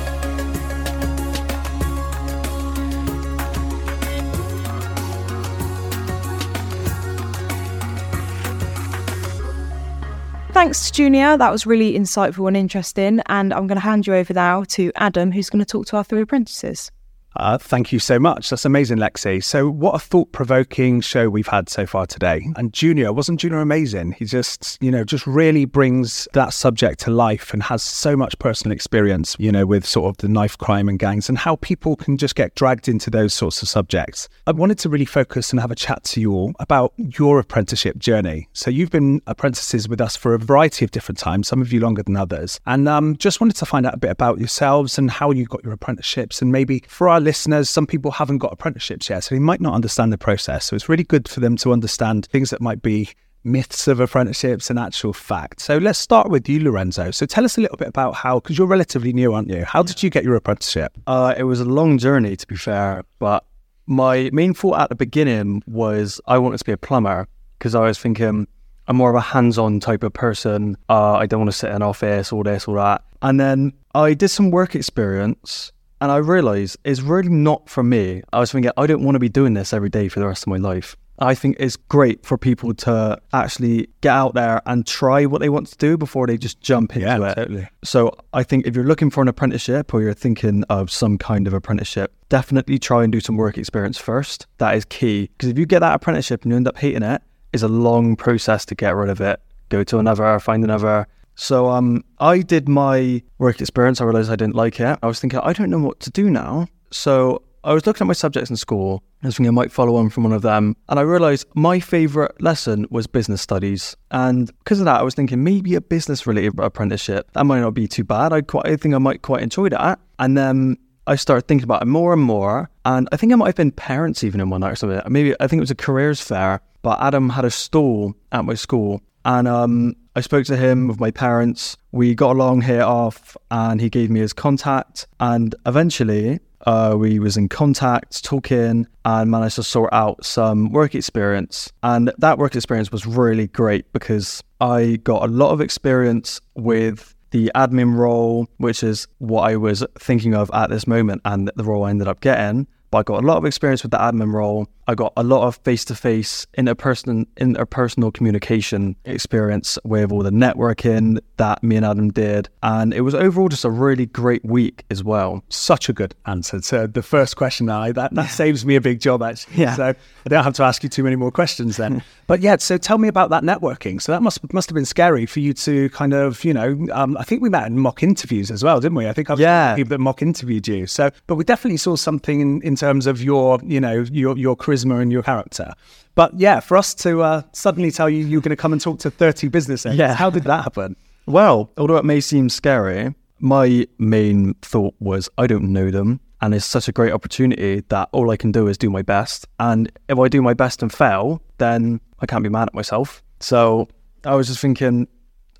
Thanks, 10.64 10.92
Junior. 10.92 11.36
That 11.36 11.52
was 11.52 11.66
really 11.66 11.92
insightful 11.92 12.48
and 12.48 12.56
interesting. 12.56 13.20
And 13.26 13.54
I'm 13.54 13.68
going 13.68 13.76
to 13.76 13.82
hand 13.82 14.08
you 14.08 14.16
over 14.16 14.34
now 14.34 14.64
to 14.70 14.94
Adam, 14.96 15.34
who's 15.34 15.50
going 15.50 15.60
to 15.60 15.70
talk 15.70 15.88
to 15.88 15.98
our 15.98 16.06
three 16.06 16.22
apprentices. 16.22 16.90
Uh, 17.36 17.58
thank 17.58 17.92
you 17.92 18.00
so 18.00 18.20
much. 18.20 18.50
That's 18.50 18.66
amazing, 18.66 18.98
Lexi. 18.98 19.44
So, 19.44 19.70
what 19.70 19.96
a 19.96 20.00
thought 20.00 20.32
provoking 20.32 21.02
show 21.02 21.30
we've 21.30 21.48
had 21.48 21.70
so 21.70 21.86
far 21.86 22.06
today. 22.06 22.46
And 22.56 22.74
Junior, 22.74 23.12
wasn't 23.12 23.40
Junior 23.40 23.60
amazing? 23.60 24.14
He 24.14 24.26
just, 24.26 24.78
you 24.82 24.92
know, 24.92 25.04
just 25.04 25.26
really 25.26 25.66
brings 25.66 26.28
that 26.34 26.54
subject 26.54 27.00
to 27.02 27.12
life 27.12 27.54
and 27.54 27.64
has 27.64 27.82
so 27.82 28.16
much 28.16 28.38
personal 28.40 28.74
experience, 28.74 29.36
you 29.40 29.52
know, 29.52 29.66
with 29.66 29.86
sort 29.86 30.10
of 30.10 30.18
the 30.18 30.28
knife 30.28 30.58
crime 30.58 30.88
and 30.88 31.00
gangs 31.00 31.28
and 31.30 31.38
how 31.38 31.56
people 31.58 31.96
can 31.96 32.18
just 32.18 32.36
get 32.36 32.54
dragged 32.56 32.88
into 32.88 33.10
those 33.10 33.34
sorts 33.34 33.62
of 33.62 33.70
subjects. 33.70 34.30
I 34.46 34.52
wanted 34.52 34.78
to 34.80 34.90
really 34.90 35.06
focus 35.06 35.52
and 35.52 35.60
have 35.60 35.72
a 35.72 35.76
chat 35.76 36.04
to 36.06 36.22
you 36.22 36.34
all 36.34 36.54
about 36.60 36.94
your 36.98 37.40
apprenticeship 37.40 37.98
journey. 37.98 38.48
So, 38.54 38.70
you've 38.70 38.92
been 38.92 39.22
apprentices 39.26 39.90
with 39.90 40.02
us 40.02 40.16
for 40.16 40.34
a 40.34 40.40
variety 40.40 40.86
of 40.86 40.92
different 40.92 41.18
times, 41.18 41.48
some 41.48 41.62
of 41.62 41.74
you 41.74 41.80
longer 41.80 42.04
than 42.04 42.16
others. 42.16 42.60
And 42.68 42.88
um, 42.88 43.18
just 43.18 43.42
wanted 43.42 43.56
to 43.58 43.66
find 43.66 43.86
out 43.86 43.96
a 43.96 43.98
bit 43.98 44.12
about 44.12 44.38
yourselves 44.38 44.98
and 44.98 45.10
how 45.10 45.32
you 45.32 45.46
got 45.46 45.64
your 45.64 45.74
apprenticeships 45.74 46.42
and 46.42 46.52
maybe 46.52 46.84
for 46.88 47.10
our 47.10 47.23
listeners, 47.24 47.70
some 47.70 47.88
people 47.88 48.12
haven't 48.12 48.38
got 48.38 48.54
apprenticeships 48.54 49.10
yet, 49.10 49.24
so 49.24 49.36
they 49.36 49.40
might 49.40 49.62
not 49.62 49.74
understand 49.74 50.14
the 50.14 50.18
process. 50.18 50.66
So 50.66 50.76
it's 50.76 50.90
really 50.90 51.04
good 51.04 51.28
for 51.28 51.40
them 51.40 51.56
to 51.58 51.74
understand 51.74 52.28
things 52.28 52.50
that 52.52 52.62
might 52.62 52.82
be 52.82 53.10
myths 53.44 53.88
of 53.88 54.00
apprenticeships 54.00 54.70
and 54.70 54.80
actual 54.80 55.14
fact. 55.14 55.60
So 55.62 55.78
let's 55.78 56.00
start 56.00 56.30
with 56.30 56.48
you, 56.48 56.62
Lorenzo. 56.64 57.12
So 57.12 57.26
tell 57.26 57.44
us 57.44 57.58
a 57.58 57.62
little 57.62 57.78
bit 57.78 57.88
about 57.88 58.16
how, 58.16 58.40
because 58.40 58.58
you're 58.58 58.68
relatively 58.68 59.14
new, 59.14 59.34
aren't 59.34 59.50
you? 59.50 59.66
How 59.66 59.84
did 59.84 60.02
you 60.02 60.10
get 60.10 60.24
your 60.24 60.36
apprenticeship? 60.36 60.98
Uh, 61.08 61.34
it 61.38 61.44
was 61.44 61.60
a 61.60 61.66
long 61.66 61.98
journey, 61.98 62.36
to 62.36 62.48
be 62.48 62.56
fair, 62.56 63.04
but 63.20 63.46
my 63.86 64.30
main 64.32 64.54
thought 64.54 64.80
at 64.80 64.90
the 64.90 64.96
beginning 64.96 65.62
was 65.68 66.22
I 66.26 66.38
wanted 66.38 66.60
to 66.60 66.66
be 66.66 66.72
a 66.72 66.78
plumber 66.78 67.28
because 67.60 67.76
I 67.76 67.82
was 67.82 68.00
thinking 68.00 68.48
I'm 68.88 68.96
more 68.96 69.10
of 69.10 69.16
a 69.16 69.22
hands-on 69.22 69.80
type 69.80 70.04
of 70.04 70.14
person. 70.14 70.78
Uh, 70.90 71.14
I 71.14 71.26
don't 71.26 71.42
want 71.42 71.52
to 71.52 71.58
sit 71.58 71.70
in 71.70 71.78
an 71.78 71.82
office, 71.82 72.32
all 72.32 72.44
this, 72.44 72.68
all 72.68 72.76
that. 72.76 73.04
And 73.22 73.40
then 73.40 73.74
I 73.96 74.14
did 74.14 74.30
some 74.30 74.52
work 74.52 74.76
experience 74.76 75.72
and 76.04 76.12
I 76.12 76.18
realized 76.18 76.76
it's 76.84 77.00
really 77.00 77.30
not 77.30 77.70
for 77.70 77.82
me. 77.82 78.24
I 78.34 78.42
was 78.42 78.52
thinking, 78.52 78.72
I 78.76 78.86
don't 78.88 79.04
want 79.04 79.16
to 79.16 79.20
be 79.20 79.30
doing 79.30 79.54
this 79.54 79.72
every 79.72 79.88
day 79.88 80.10
for 80.10 80.20
the 80.20 80.28
rest 80.28 80.44
of 80.44 80.50
my 80.50 80.58
life. 80.58 80.98
I 81.18 81.34
think 81.34 81.56
it's 81.62 81.78
great 81.78 82.26
for 82.26 82.38
people 82.38 82.74
to 82.74 83.22
actually 83.32 83.88
get 84.02 84.12
out 84.12 84.34
there 84.34 84.62
and 84.66 84.86
try 84.86 85.26
what 85.26 85.40
they 85.40 85.48
want 85.48 85.68
to 85.68 85.78
do 85.78 85.96
before 85.98 86.28
they 86.28 86.38
just 86.38 86.60
jump 86.60 86.94
into 86.98 87.08
Yeah, 87.08 87.30
it. 87.32 87.36
totally. 87.36 87.68
So 87.86 88.12
I 88.34 88.44
think 88.44 88.68
if 88.68 88.76
you're 88.76 88.84
looking 88.84 89.12
for 89.12 89.22
an 89.22 89.30
apprenticeship 89.30 89.94
or 89.94 90.02
you're 90.02 90.14
thinking 90.14 90.66
of 90.66 90.92
some 90.92 91.18
kind 91.18 91.48
of 91.48 91.54
apprenticeship, 91.54 92.14
definitely 92.28 92.80
try 92.80 93.04
and 93.04 93.12
do 93.14 93.22
some 93.22 93.38
work 93.38 93.58
experience 93.58 93.98
first. 93.98 94.46
That 94.58 94.76
is 94.76 94.84
key. 94.84 95.30
Because 95.38 95.48
if 95.48 95.58
you 95.58 95.66
get 95.66 95.80
that 95.80 95.94
apprenticeship 95.96 96.44
and 96.44 96.52
you 96.52 96.58
end 96.58 96.68
up 96.68 96.78
hating 96.78 97.04
it, 97.04 97.22
it's 97.54 97.64
a 97.64 97.70
long 97.70 98.18
process 98.18 98.66
to 98.66 98.76
get 98.76 98.94
rid 98.94 99.10
of 99.10 99.22
it. 99.22 99.40
Go 99.70 99.86
to 99.86 100.00
another, 100.00 100.38
find 100.40 100.66
another. 100.66 101.08
So 101.36 101.68
um, 101.68 102.04
I 102.20 102.40
did 102.40 102.70
my 102.70 103.22
work 103.38 103.60
experience. 103.62 104.02
I 104.02 104.06
realized 104.06 104.32
I 104.32 104.36
didn't 104.36 104.56
like 104.56 104.80
it. 104.80 105.00
I 105.02 105.08
was 105.08 105.20
thinking, 105.20 105.40
I 105.40 105.54
don't 105.54 105.70
know 105.70 105.80
what 105.80 106.00
to 106.02 106.12
do 106.12 106.30
now. 106.30 106.68
So 106.92 107.42
I 107.64 107.74
was 107.74 107.86
looking 107.86 108.06
at 108.06 108.08
my 108.08 108.14
subjects 108.14 108.50
in 108.50 108.58
school. 108.58 109.04
I 109.24 109.28
was 109.28 109.38
thinking 109.38 109.48
I 109.48 109.52
might 109.52 109.72
follow 109.72 109.96
on 109.96 110.10
from 110.10 110.24
one 110.24 110.34
of 110.34 110.42
them. 110.42 110.76
And 110.90 111.00
I 111.00 111.04
realized 111.04 111.48
my 111.56 111.80
favorite 111.80 112.40
lesson 112.42 112.86
was 112.90 113.08
business 113.08 113.42
studies. 113.42 113.96
And 114.12 114.48
because 114.60 114.80
of 114.80 114.86
that, 114.86 115.00
I 115.00 115.04
was 115.04 115.16
thinking 115.16 115.44
maybe 115.44 115.76
a 115.76 115.82
business 115.82 116.28
related 116.28 116.60
apprenticeship. 116.60 117.32
That 117.34 117.46
might 117.46 117.62
not 117.62 117.74
be 117.74 117.88
too 117.88 118.04
bad. 118.04 118.34
I 118.34 118.42
quite, 118.42 118.66
I 118.68 118.76
think 118.76 118.94
I 118.94 118.98
might 118.98 119.22
quite 119.22 119.42
enjoy 119.42 119.70
that. 119.70 120.00
And 120.20 120.38
then 120.38 120.78
I 121.08 121.16
started 121.16 121.48
thinking 121.48 121.64
about 121.64 121.82
it 121.82 121.86
more 121.86 122.14
and 122.14 122.22
more. 122.22 122.70
And 122.86 123.08
I 123.12 123.18
think 123.18 123.32
it 123.32 123.38
might 123.38 123.48
have 123.48 123.56
been 123.56 123.72
parents 123.72 124.24
even 124.24 124.42
in 124.42 124.50
one 124.50 124.62
night 124.62 124.74
or 124.74 124.76
something. 124.76 125.02
Maybe 125.08 125.34
I 125.40 125.48
think 125.48 125.60
it 125.60 125.62
was 125.62 125.72
a 125.72 125.76
careers 125.76 126.22
fair. 126.22 126.62
But 126.82 127.02
Adam 127.02 127.30
had 127.30 127.46
a 127.46 127.50
stall 127.50 128.14
at 128.34 128.44
my 128.44 128.56
school. 128.56 129.02
And 129.26 129.48
um, 129.48 129.96
I 130.16 130.22
spoke 130.22 130.46
to 130.46 130.58
him 130.58 130.88
with 130.88 131.00
my 131.00 131.12
parents. 131.12 131.78
We 131.92 132.14
got 132.16 132.36
along, 132.36 132.62
here 132.62 132.84
off, 132.84 133.38
and 133.50 133.80
he 133.80 133.90
gave 133.90 134.10
me 134.10 134.20
his 134.20 134.34
contact. 134.34 135.08
And 135.20 135.56
eventually, 135.66 136.40
uh, 136.66 136.96
we 136.98 137.20
was 137.20 137.38
in 137.38 137.50
contact, 137.50 138.24
talking, 138.24 138.88
and 139.06 139.32
managed 139.32 139.56
to 139.56 139.64
sort 139.64 139.92
out 139.94 140.24
some 140.26 140.72
work 140.72 140.96
experience. 140.96 141.72
And 141.84 142.12
that 142.18 142.38
work 142.38 142.56
experience 142.56 142.92
was 142.92 143.06
really 143.06 143.48
great 143.48 143.92
because 143.94 144.44
I 144.62 144.98
got 145.04 145.24
a 145.24 145.28
lot 145.32 145.52
of 145.52 145.62
experience 145.62 146.40
with 146.56 147.16
the 147.32 147.52
admin 147.56 147.96
role, 147.96 148.48
which 148.58 148.84
is 148.84 149.08
what 149.18 149.50
I 149.50 149.56
was 149.56 149.84
thinking 149.98 150.36
of 150.36 150.52
at 150.54 150.70
this 150.70 150.86
moment, 150.86 151.22
and 151.26 151.52
the 151.56 151.64
role 151.64 151.84
I 151.84 151.90
ended 151.90 152.08
up 152.08 152.22
getting. 152.22 152.68
But 152.92 153.00
I 153.00 153.04
got 153.04 153.24
a 153.24 153.26
lot 153.26 153.38
of 153.38 153.46
experience 153.46 153.82
with 153.82 153.92
the 153.92 153.98
admin 153.98 154.32
role. 154.32 154.68
I 154.88 154.96
got 154.96 155.14
a 155.16 155.24
lot 155.24 155.48
of 155.48 155.56
face 155.58 155.86
to 155.86 155.96
face 155.96 156.46
interpersonal 156.58 157.26
interpersonal 157.38 158.14
communication 158.14 158.96
experience 159.06 159.78
with 159.84 160.12
all 160.12 160.24
the 160.24 160.30
networking 160.30 161.20
that 161.38 161.64
me 161.64 161.76
and 161.78 161.86
Adam 161.86 162.10
did. 162.12 162.50
And 162.62 162.94
it 162.94 163.02
was 163.02 163.16
overall 163.16 163.50
just 163.50 163.64
a 163.66 163.70
really 163.70 164.06
great 164.06 164.44
week 164.44 164.84
as 164.92 165.04
well. 165.04 165.44
Such 165.50 165.90
a 165.90 165.94
good 165.94 166.14
answer 166.26 166.60
to 166.60 166.88
the 166.88 167.02
first 167.02 167.36
question. 167.38 167.70
I 167.70 167.92
that, 167.94 168.14
that 168.14 168.30
saves 168.30 168.66
me 168.66 168.76
a 168.76 168.82
big 168.82 169.00
job 169.00 169.24
actually. 169.24 169.56
Yeah. 169.56 169.76
So 169.76 169.86
I 169.86 170.30
don't 170.30 170.44
have 170.44 170.54
to 170.56 170.64
ask 170.64 170.84
you 170.84 170.90
too 170.90 171.04
many 171.04 171.16
more 171.16 171.32
questions 171.32 171.78
then. 171.78 172.04
but 172.28 172.42
yeah, 172.42 172.58
so 172.58 172.78
tell 172.78 172.98
me 172.98 173.08
about 173.08 173.30
that 173.30 173.44
networking. 173.44 174.02
So 174.02 174.12
that 174.12 174.22
must 174.22 174.54
must 174.54 174.70
have 174.70 174.76
been 174.76 174.86
scary 174.86 175.26
for 175.26 175.40
you 175.40 175.54
to 175.54 175.90
kind 175.90 176.14
of, 176.14 176.44
you 176.44 176.54
know, 176.54 176.86
um, 176.92 177.16
I 177.18 177.24
think 177.24 177.42
we 177.42 177.50
met 177.50 177.68
in 177.68 177.80
mock 177.80 178.04
interviews 178.04 178.52
as 178.52 178.64
well, 178.64 178.80
didn't 178.80 178.96
we? 178.96 179.08
I 179.08 179.14
think 179.14 179.30
I've 179.30 179.40
Yeah. 179.40 179.76
people 179.76 179.90
that 179.90 180.00
mock 180.00 180.22
interviewed 180.22 180.68
you. 180.68 180.88
So, 180.88 181.12
but 181.28 181.36
we 181.36 181.44
definitely 181.44 181.78
saw 181.78 181.96
something 181.96 182.42
in, 182.42 182.62
in 182.64 182.76
terms 182.76 183.08
of 183.08 183.22
your, 183.22 183.60
you 183.64 183.80
know, 183.80 184.06
your 184.12 184.38
your 184.38 184.56
charisma 184.74 185.02
and 185.02 185.12
your 185.12 185.24
character. 185.24 185.74
But 186.16 186.34
yeah, 186.40 186.60
for 186.60 186.78
us 186.78 186.94
to 186.96 187.22
uh, 187.22 187.42
suddenly 187.54 187.92
tell 187.92 188.10
you 188.10 188.26
you're 188.26 188.42
going 188.42 188.52
to 188.52 188.56
come 188.62 188.74
and 188.74 188.82
talk 188.82 189.00
to 189.00 189.12
30 189.12 189.48
business 189.48 189.86
owners, 189.86 189.98
Yeah. 190.00 190.14
how 190.14 190.30
did 190.30 190.44
that 190.44 190.64
happen? 190.64 190.96
Well, 191.26 191.72
although 191.78 191.96
it 191.96 192.04
may 192.04 192.20
seem 192.20 192.50
scary, 192.50 193.16
my 193.40 193.88
main 193.98 194.56
thought 194.56 194.94
was 195.00 195.30
I 195.38 195.48
don't 195.48 195.72
know 195.72 195.90
them. 195.90 196.20
And 196.42 196.54
it's 196.54 196.66
such 196.66 196.90
a 196.90 196.92
great 196.92 197.14
opportunity 197.14 197.82
that 197.88 198.10
all 198.12 198.30
I 198.30 198.36
can 198.36 198.52
do 198.52 198.68
is 198.68 198.78
do 198.78 198.90
my 198.90 199.04
best. 199.04 199.48
And 199.58 199.90
if 200.10 200.20
I 200.20 200.28
do 200.28 200.42
my 200.42 200.54
best 200.54 200.82
and 200.82 200.92
fail, 200.92 201.42
then 201.60 202.02
I 202.20 202.26
can't 202.26 202.44
be 202.44 202.50
mad 202.50 202.68
at 202.68 202.74
myself. 202.74 203.24
So 203.40 203.88
I 204.26 204.36
was 204.36 204.48
just 204.50 204.60
thinking, 204.60 205.08